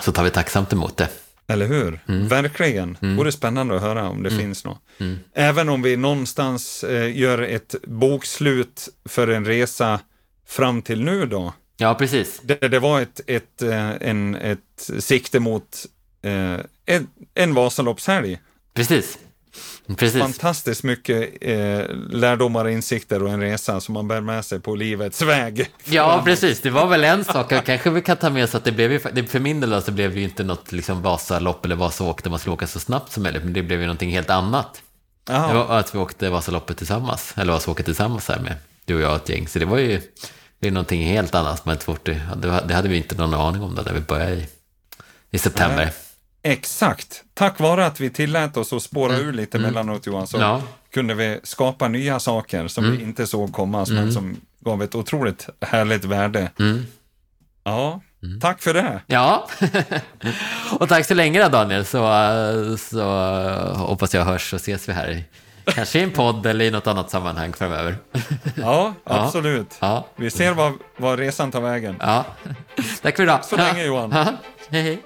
[0.00, 1.08] så tar vi tacksamt emot det.
[1.46, 2.00] Eller hur?
[2.08, 2.28] Mm.
[2.28, 2.96] Verkligen.
[3.00, 4.82] Vore spännande att höra om det finns något.
[5.34, 10.00] Även om vi någonstans eh, gör ett bokslut för en resa
[10.46, 11.52] fram till nu då.
[11.76, 12.40] Ja, precis.
[12.42, 15.86] Det, det var ett, ett, eh, en, ett sikte mot
[16.22, 18.38] eh, en, en Vasaloppshelg.
[18.74, 19.18] Precis.
[19.96, 20.20] Precis.
[20.22, 25.22] Fantastiskt mycket eh, lärdomar, insikter och en resa som man bär med sig på livets
[25.22, 25.70] väg.
[25.84, 26.60] Ja, precis.
[26.60, 27.52] Det var väl en sak.
[27.66, 29.92] Kanske vi kan ta med oss att det blev ju, det- för min del så
[29.92, 33.12] blev det ju inte något liksom Vasalopp eller Vasaåk där man skulle åka så snabbt
[33.12, 34.82] som möjligt, men det blev ju någonting helt annat.
[35.48, 39.10] Det var att vi åkte Vasaloppet tillsammans, eller Vasaåket tillsammans här med du och jag
[39.10, 39.48] och ett gäng.
[39.48, 40.00] Så det var ju
[40.58, 41.64] det är någonting helt annat.
[41.66, 41.76] Men
[42.36, 44.46] det, det hade vi inte någon aning om då när vi började i,
[45.30, 45.90] i september.
[46.44, 47.22] Exakt.
[47.34, 50.48] Tack vare att vi tillät oss att spåra ur lite mellanåt Johan, så Mm.
[50.48, 50.62] Ja.
[50.94, 52.96] kunde vi skapa nya saker som Mm.
[52.96, 56.50] vi inte såg komma, men som gav ett otroligt härligt värde.
[56.58, 56.86] Mm.
[57.64, 58.00] Ja,
[58.40, 59.00] tack för det.
[59.06, 59.48] Ja,
[60.80, 61.98] och tack så länge då Daniel, så,
[62.78, 63.02] så
[63.76, 65.10] hoppas jag hörs och ses vi här.
[65.10, 65.24] i-
[65.66, 67.96] Kanske i en podd eller i något annat sammanhang framöver.
[68.54, 69.76] Ja, absolut.
[69.80, 71.96] Ja, Vi ser vad, vad resan tar vägen.
[72.00, 72.24] ja.
[73.02, 73.44] Tack för idag.
[73.44, 74.10] Så länge Johan.
[74.14, 74.24] Ja.
[74.70, 75.02] Hej, hej.